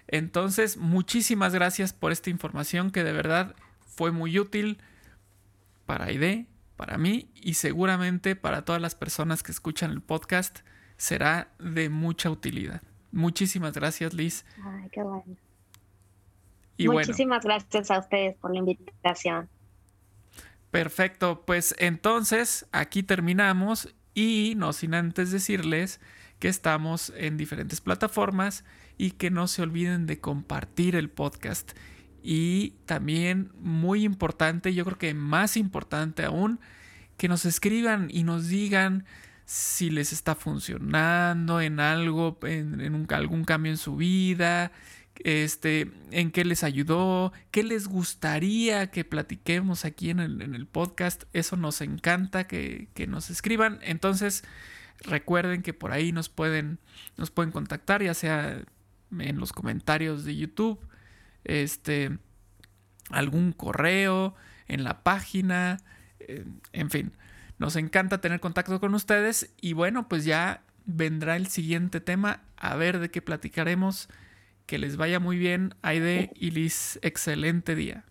Entonces, 0.07 0.77
muchísimas 0.77 1.53
gracias 1.53 1.93
por 1.93 2.11
esta 2.11 2.29
información 2.29 2.91
que 2.91 3.03
de 3.03 3.13
verdad 3.13 3.55
fue 3.95 4.11
muy 4.11 4.37
útil 4.37 4.79
para 5.85 6.05
Aide, 6.05 6.47
para 6.75 6.97
mí 6.97 7.31
y 7.35 7.53
seguramente 7.53 8.35
para 8.35 8.65
todas 8.65 8.81
las 8.81 8.95
personas 8.95 9.43
que 9.43 9.51
escuchan 9.51 9.91
el 9.91 10.01
podcast 10.01 10.59
será 10.97 11.53
de 11.59 11.89
mucha 11.89 12.29
utilidad. 12.29 12.81
Muchísimas 13.13 13.73
gracias, 13.73 14.13
Liz. 14.13 14.43
Ay, 14.63 14.89
qué 14.91 15.03
bueno. 15.03 15.37
Y 16.75 16.87
Muchísimas 16.87 17.43
gracias 17.45 17.91
a 17.91 17.99
ustedes 17.99 18.35
por 18.37 18.51
la 18.51 18.57
invitación. 18.57 19.47
Perfecto, 20.71 21.43
pues 21.45 21.75
entonces 21.77 22.65
aquí 22.71 23.03
terminamos 23.03 23.93
y 24.15 24.55
no 24.57 24.73
sin 24.73 24.95
antes 24.95 25.31
decirles 25.31 26.01
que 26.39 26.47
estamos 26.47 27.13
en 27.15 27.37
diferentes 27.37 27.79
plataformas 27.79 28.65
y 28.97 29.11
que 29.11 29.29
no 29.29 29.47
se 29.47 29.61
olviden 29.61 30.07
de 30.07 30.19
compartir 30.19 30.95
el 30.95 31.11
podcast. 31.11 31.73
Y 32.23 32.71
también 32.87 33.51
muy 33.59 34.03
importante, 34.03 34.73
yo 34.73 34.85
creo 34.85 34.97
que 34.97 35.13
más 35.13 35.55
importante 35.55 36.25
aún, 36.25 36.59
que 37.17 37.27
nos 37.27 37.45
escriban 37.45 38.07
y 38.09 38.23
nos 38.23 38.47
digan 38.47 39.05
si 39.53 39.91
les 39.91 40.11
está 40.13 40.33
funcionando 40.33 41.61
en 41.61 41.79
algo, 41.79 42.39
en, 42.41 43.05
algún 43.11 43.45
cambio 43.45 43.71
en 43.71 43.77
su 43.77 43.95
vida, 43.95 44.71
este, 45.23 45.91
en 46.09 46.31
qué 46.31 46.43
les 46.43 46.63
ayudó, 46.63 47.31
qué 47.51 47.61
les 47.61 47.87
gustaría 47.87 48.89
que 48.89 49.05
platiquemos 49.05 49.85
aquí 49.85 50.09
en 50.09 50.21
el, 50.21 50.65
podcast. 50.65 51.25
Eso 51.33 51.55
nos 51.55 51.81
encanta 51.81 52.47
que, 52.47 52.87
que, 52.95 53.05
nos 53.05 53.29
escriban. 53.29 53.77
Entonces, 53.83 54.43
recuerden 55.01 55.61
que 55.61 55.75
por 55.75 55.91
ahí 55.91 56.11
nos 56.11 56.29
pueden, 56.29 56.79
nos 57.15 57.29
pueden 57.29 57.51
contactar, 57.51 58.01
ya 58.01 58.15
sea 58.15 58.59
en 59.19 59.37
los 59.37 59.53
comentarios 59.53 60.25
de 60.25 60.35
YouTube, 60.35 60.79
este, 61.43 62.17
algún 63.11 63.51
correo, 63.51 64.33
en 64.67 64.83
la 64.83 65.03
página, 65.03 65.77
en 66.71 66.89
fin. 66.89 67.13
Nos 67.57 67.75
encanta 67.75 68.21
tener 68.21 68.39
contacto 68.39 68.79
con 68.79 68.93
ustedes 68.95 69.53
y 69.61 69.73
bueno, 69.73 70.07
pues 70.09 70.25
ya 70.25 70.63
vendrá 70.85 71.35
el 71.35 71.47
siguiente 71.47 72.01
tema, 72.01 72.43
a 72.57 72.75
ver 72.75 72.99
de 72.99 73.09
qué 73.09 73.21
platicaremos. 73.21 74.09
Que 74.65 74.77
les 74.77 74.95
vaya 74.95 75.19
muy 75.19 75.37
bien, 75.37 75.75
Aide 75.81 76.31
y 76.35 76.51
Liz. 76.51 76.97
Excelente 77.01 77.75
día. 77.75 78.05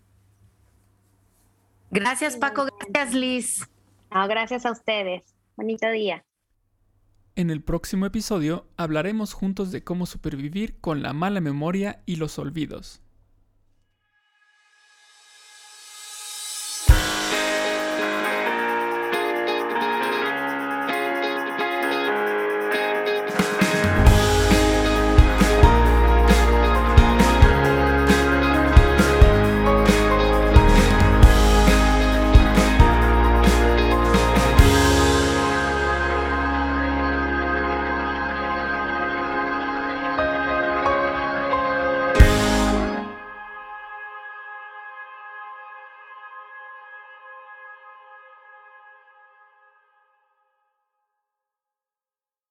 Gracias, 1.91 2.37
Paco. 2.37 2.67
Gracias, 2.89 3.15
Liz. 3.15 3.69
gracias 4.11 4.67
a 4.67 4.73
ustedes. 4.73 5.35
Bonito 5.57 5.91
día. 5.91 6.25
En 7.35 7.49
el 7.49 7.63
próximo 7.63 8.05
episodio 8.05 8.69
hablaremos 8.77 9.33
juntos 9.33 9.73
de 9.73 9.83
cómo 9.83 10.05
supervivir 10.05 10.79
con 10.81 11.03
la 11.03 11.15
mala 11.15 11.41
memoria 11.41 12.03
y 12.05 12.17
los 12.17 12.39
olvidos. 12.39 13.01